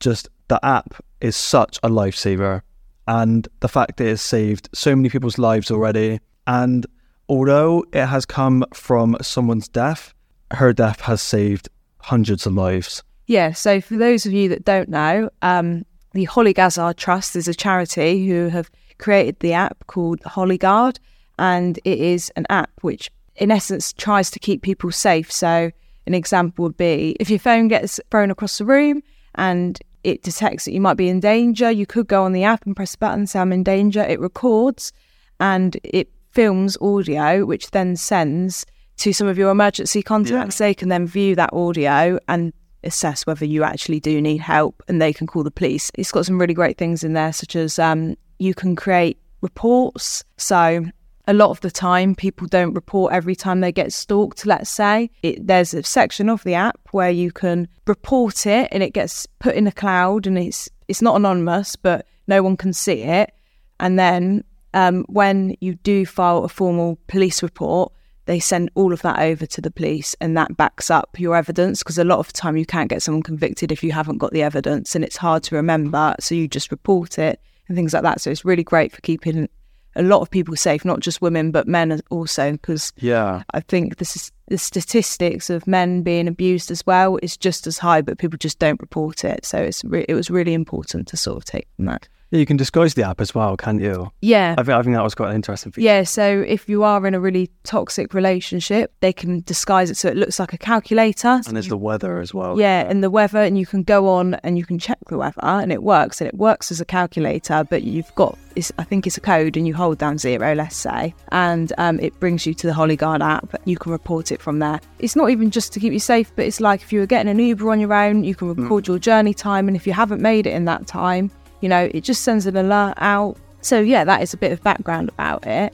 just 0.00 0.28
the 0.48 0.64
app 0.64 0.94
is 1.20 1.34
such 1.34 1.78
a 1.82 1.88
lifesaver, 1.88 2.62
and 3.08 3.48
the 3.60 3.68
fact 3.68 3.96
that 3.96 4.06
it's 4.06 4.22
saved 4.22 4.68
so 4.72 4.94
many 4.94 5.08
people's 5.08 5.38
lives 5.38 5.70
already, 5.70 6.20
and 6.46 6.86
although 7.28 7.84
it 7.92 8.06
has 8.06 8.26
come 8.26 8.64
from 8.72 9.16
someone's 9.22 9.68
death, 9.68 10.14
her 10.50 10.72
death 10.72 11.00
has 11.02 11.22
saved 11.22 11.68
hundreds 11.98 12.46
of 12.46 12.54
lives. 12.54 13.02
Yeah, 13.26 13.52
so 13.52 13.80
for 13.80 13.96
those 13.96 14.26
of 14.26 14.32
you 14.32 14.48
that 14.48 14.64
don't 14.64 14.88
know, 14.88 15.30
um, 15.42 15.84
the 16.12 16.24
Hollie 16.24 16.52
Gazzard 16.52 16.96
Trust 16.96 17.36
is 17.36 17.48
a 17.48 17.54
charity 17.54 18.26
who 18.26 18.48
have 18.48 18.70
created 18.98 19.38
the 19.40 19.52
app 19.52 19.86
called 19.86 20.20
Hollie 20.24 20.58
Guard, 20.58 20.98
and 21.38 21.78
it 21.84 21.98
is 21.98 22.30
an 22.36 22.46
app 22.50 22.70
which, 22.82 23.10
in 23.36 23.50
essence, 23.50 23.92
tries 23.92 24.30
to 24.30 24.38
keep 24.38 24.62
people 24.62 24.92
safe. 24.92 25.30
So, 25.32 25.70
an 26.06 26.14
example 26.14 26.64
would 26.64 26.76
be 26.76 27.16
if 27.20 27.30
your 27.30 27.38
phone 27.38 27.68
gets 27.68 28.00
thrown 28.10 28.30
across 28.30 28.58
the 28.58 28.64
room 28.64 29.02
and 29.36 29.78
it 30.04 30.22
detects 30.22 30.64
that 30.64 30.72
you 30.72 30.80
might 30.80 30.96
be 30.96 31.08
in 31.08 31.20
danger, 31.20 31.70
you 31.70 31.86
could 31.86 32.08
go 32.08 32.24
on 32.24 32.32
the 32.32 32.44
app 32.44 32.66
and 32.66 32.74
press 32.74 32.94
a 32.94 32.98
button, 32.98 33.26
say, 33.26 33.38
I'm 33.38 33.52
in 33.52 33.62
danger. 33.62 34.02
It 34.02 34.20
records 34.20 34.92
and 35.38 35.76
it 35.84 36.10
films 36.32 36.76
audio, 36.80 37.44
which 37.44 37.70
then 37.70 37.96
sends 37.96 38.64
to 38.98 39.12
some 39.12 39.26
of 39.26 39.38
your 39.38 39.50
emergency 39.50 40.02
contacts. 40.02 40.58
They 40.58 40.74
can 40.74 40.88
then 40.88 41.06
view 41.06 41.34
that 41.36 41.52
audio 41.52 42.18
and 42.28 42.52
assess 42.84 43.26
whether 43.26 43.44
you 43.44 43.62
actually 43.62 44.00
do 44.00 44.20
need 44.20 44.40
help 44.40 44.82
and 44.88 45.00
they 45.00 45.12
can 45.12 45.26
call 45.26 45.44
the 45.44 45.50
police. 45.50 45.90
It's 45.94 46.12
got 46.12 46.26
some 46.26 46.40
really 46.40 46.54
great 46.54 46.78
things 46.78 47.04
in 47.04 47.12
there, 47.12 47.32
such 47.32 47.56
as 47.56 47.78
um, 47.78 48.16
you 48.38 48.54
can 48.54 48.76
create 48.76 49.18
reports. 49.40 50.24
So 50.36 50.84
a 51.28 51.32
lot 51.32 51.50
of 51.50 51.60
the 51.60 51.70
time, 51.70 52.14
people 52.14 52.48
don't 52.48 52.74
report 52.74 53.12
every 53.12 53.36
time 53.36 53.60
they 53.60 53.72
get 53.72 53.92
stalked, 53.92 54.44
let's 54.44 54.70
say. 54.70 55.10
It, 55.22 55.46
there's 55.46 55.74
a 55.74 55.82
section 55.82 56.28
of 56.28 56.42
the 56.44 56.54
app 56.54 56.80
where 56.90 57.10
you 57.10 57.30
can 57.30 57.68
report 57.86 58.46
it 58.46 58.68
and 58.72 58.82
it 58.82 58.92
gets 58.92 59.26
put 59.38 59.54
in 59.54 59.66
a 59.66 59.72
cloud 59.72 60.26
and 60.26 60.38
it's 60.38 60.68
it's 60.88 61.02
not 61.02 61.16
anonymous, 61.16 61.76
but 61.76 62.06
no 62.26 62.42
one 62.42 62.56
can 62.56 62.72
see 62.72 63.02
it. 63.02 63.32
And 63.80 63.98
then 63.98 64.44
um, 64.74 65.04
when 65.08 65.56
you 65.60 65.74
do 65.76 66.06
file 66.06 66.44
a 66.44 66.48
formal 66.48 66.98
police 67.06 67.42
report, 67.42 67.92
they 68.26 68.38
send 68.38 68.70
all 68.74 68.92
of 68.92 69.02
that 69.02 69.18
over 69.18 69.46
to 69.46 69.60
the 69.60 69.70
police 69.70 70.14
and 70.20 70.36
that 70.36 70.56
backs 70.56 70.90
up 70.90 71.18
your 71.18 71.34
evidence 71.34 71.80
because 71.80 71.98
a 71.98 72.04
lot 72.04 72.20
of 72.20 72.28
the 72.28 72.32
time 72.32 72.56
you 72.56 72.64
can't 72.64 72.88
get 72.88 73.02
someone 73.02 73.22
convicted 73.22 73.72
if 73.72 73.82
you 73.82 73.90
haven't 73.92 74.18
got 74.18 74.32
the 74.32 74.42
evidence 74.42 74.94
and 74.94 75.04
it's 75.04 75.16
hard 75.16 75.42
to 75.42 75.56
remember 75.56 76.14
so 76.20 76.34
you 76.34 76.46
just 76.46 76.70
report 76.70 77.18
it 77.18 77.40
and 77.66 77.76
things 77.76 77.92
like 77.92 78.04
that. 78.04 78.20
So 78.20 78.30
it's 78.30 78.44
really 78.44 78.62
great 78.64 78.92
for 78.92 79.00
keeping 79.00 79.48
a 79.96 80.02
lot 80.02 80.22
of 80.22 80.30
people 80.30 80.56
safe 80.56 80.84
not 80.86 81.00
just 81.00 81.20
women 81.20 81.50
but 81.50 81.68
men 81.68 82.00
also 82.10 82.52
because 82.52 82.92
Yeah. 82.96 83.42
i 83.52 83.60
think 83.60 83.98
this 83.98 84.16
is 84.16 84.32
the 84.48 84.56
statistics 84.56 85.50
of 85.50 85.66
men 85.66 86.02
being 86.02 86.28
abused 86.28 86.70
as 86.70 86.86
well 86.86 87.18
is 87.22 87.36
just 87.36 87.66
as 87.66 87.76
high 87.78 88.00
but 88.02 88.18
people 88.18 88.38
just 88.38 88.58
don't 88.58 88.80
report 88.80 89.24
it. 89.24 89.44
So 89.44 89.58
it's 89.58 89.84
re- 89.84 90.06
it 90.08 90.14
was 90.14 90.30
really 90.30 90.54
important 90.54 91.08
to 91.08 91.16
sort 91.16 91.36
of 91.38 91.44
take 91.44 91.66
that 91.78 92.08
Yeah, 92.32 92.38
you 92.38 92.46
can 92.46 92.56
disguise 92.56 92.94
the 92.94 93.06
app 93.06 93.20
as 93.20 93.34
well, 93.34 93.58
can't 93.58 93.80
you? 93.80 94.10
yeah 94.22 94.54
I 94.56 94.62
think, 94.62 94.74
I 94.74 94.82
think 94.82 94.96
that 94.96 95.04
was 95.04 95.14
quite 95.14 95.28
an 95.28 95.36
interesting 95.36 95.70
feature. 95.70 95.84
Yeah, 95.84 96.02
so 96.04 96.42
if 96.48 96.66
you 96.66 96.82
are 96.82 97.06
in 97.06 97.14
a 97.14 97.20
really 97.20 97.50
toxic 97.62 98.14
relationship, 98.14 98.90
they 99.00 99.12
can 99.12 99.42
disguise 99.42 99.90
it 99.90 99.98
so 99.98 100.08
it 100.08 100.16
looks 100.16 100.38
like 100.38 100.54
a 100.54 100.58
calculator. 100.58 101.42
And 101.46 101.54
there's 101.54 101.68
the 101.68 101.76
weather 101.76 102.20
as 102.20 102.32
well. 102.32 102.58
yeah, 102.58 102.88
and 102.88 103.04
the 103.04 103.10
weather, 103.10 103.42
and 103.42 103.58
you 103.58 103.66
can 103.66 103.82
go 103.82 104.08
on 104.08 104.34
and 104.36 104.56
you 104.56 104.64
can 104.64 104.78
check 104.78 104.98
the 105.08 105.18
weather, 105.18 105.40
and 105.42 105.70
it 105.70 105.82
works, 105.82 106.22
and 106.22 106.28
it 106.28 106.34
works 106.34 106.72
as 106.72 106.80
a 106.80 106.86
calculator. 106.86 107.64
But 107.68 107.82
you've 107.82 108.12
got, 108.14 108.38
it's, 108.56 108.72
I 108.78 108.84
think 108.84 109.06
it's 109.06 109.18
a 109.18 109.20
code, 109.20 109.58
and 109.58 109.66
you 109.66 109.74
hold 109.74 109.98
down 109.98 110.16
zero, 110.16 110.54
let's 110.54 110.76
say, 110.76 111.14
and 111.32 111.70
um, 111.76 112.00
it 112.00 112.18
brings 112.18 112.46
you 112.46 112.54
to 112.54 112.66
the 112.66 112.72
Hollie 112.72 112.96
Guard 112.96 113.20
app. 113.20 113.54
You 113.66 113.76
can 113.76 113.92
report 113.92 114.32
it 114.32 114.40
from 114.40 114.58
there. 114.58 114.80
It's 115.00 115.16
not 115.16 115.28
even 115.28 115.50
just 115.50 115.74
to 115.74 115.80
keep 115.80 115.92
you 115.92 115.98
safe, 115.98 116.34
but 116.34 116.46
it's 116.46 116.60
like 116.60 116.80
if 116.80 116.94
you 116.94 117.00
were 117.00 117.06
getting 117.06 117.30
an 117.30 117.38
Uber 117.38 117.70
on 117.70 117.78
your 117.78 117.92
own, 117.92 118.24
you 118.24 118.34
can 118.34 118.54
record 118.54 118.88
your 118.88 118.98
journey 118.98 119.34
time, 119.34 119.68
and 119.68 119.76
if 119.76 119.86
you 119.86 119.92
haven't 119.92 120.22
made 120.22 120.46
it 120.46 120.54
in 120.54 120.64
that 120.64 120.86
time, 120.86 121.30
you 121.62 121.68
know, 121.68 121.88
it 121.94 122.02
just 122.02 122.22
sends 122.22 122.44
an 122.44 122.56
alert 122.56 122.94
out. 122.98 123.38
So 123.62 123.80
yeah, 123.80 124.04
that 124.04 124.20
is 124.20 124.34
a 124.34 124.36
bit 124.36 124.52
of 124.52 124.62
background 124.62 125.08
about 125.08 125.46
it. 125.46 125.72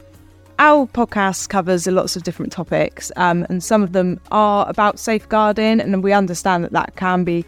Our 0.61 0.87
podcast 0.87 1.49
covers 1.49 1.87
lots 1.87 2.17
of 2.17 2.23
different 2.23 2.53
topics, 2.53 3.11
um, 3.17 3.47
and 3.49 3.63
some 3.63 3.83
of 3.83 3.93
them 3.93 4.21
are 4.31 4.69
about 4.69 4.99
safeguarding, 4.99 5.81
and 5.81 6.03
we 6.03 6.13
understand 6.13 6.65
that 6.65 6.73
that 6.73 6.97
can 6.97 7.25
be 7.25 7.45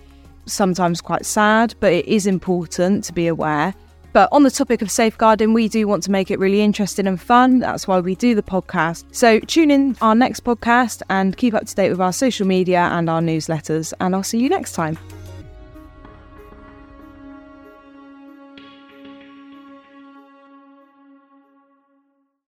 sometimes 0.47 1.01
quite 1.01 1.27
sad, 1.27 1.75
but 1.81 1.93
it 1.93 2.07
is 2.07 2.27
important 2.27 3.05
to 3.05 3.13
be 3.13 3.27
aware. 3.27 3.75
But 4.13 4.29
on 4.33 4.43
the 4.43 4.51
topic 4.51 4.83
of 4.83 4.91
safeguarding, 4.91 5.53
we 5.53 5.69
do 5.69 5.87
want 5.87 6.03
to 6.05 6.11
make 6.11 6.31
it 6.31 6.39
really 6.39 6.61
interesting 6.61 7.07
and 7.07 7.21
fun. 7.21 7.61
That's 7.61 7.87
why 7.87 8.01
we 8.01 8.15
do 8.17 8.35
the 8.35 8.43
podcast. 8.43 9.05
So 9.13 9.39
tune 9.41 9.71
in 9.71 9.97
our 10.01 10.15
next 10.15 10.43
podcast 10.43 11.03
and 11.09 11.37
keep 11.37 11.55
up 11.55 11.67
to 11.67 11.75
date 11.75 11.91
with 11.91 12.01
our 12.01 12.13
social 12.13 12.47
media 12.47 12.89
and 12.93 13.09
our 13.09 13.21
newsletters. 13.21 13.93
And 14.01 14.15
I'll 14.15 14.25
see 14.25 14.39
you 14.39 14.49
next 14.49 14.73
time. 14.73 14.99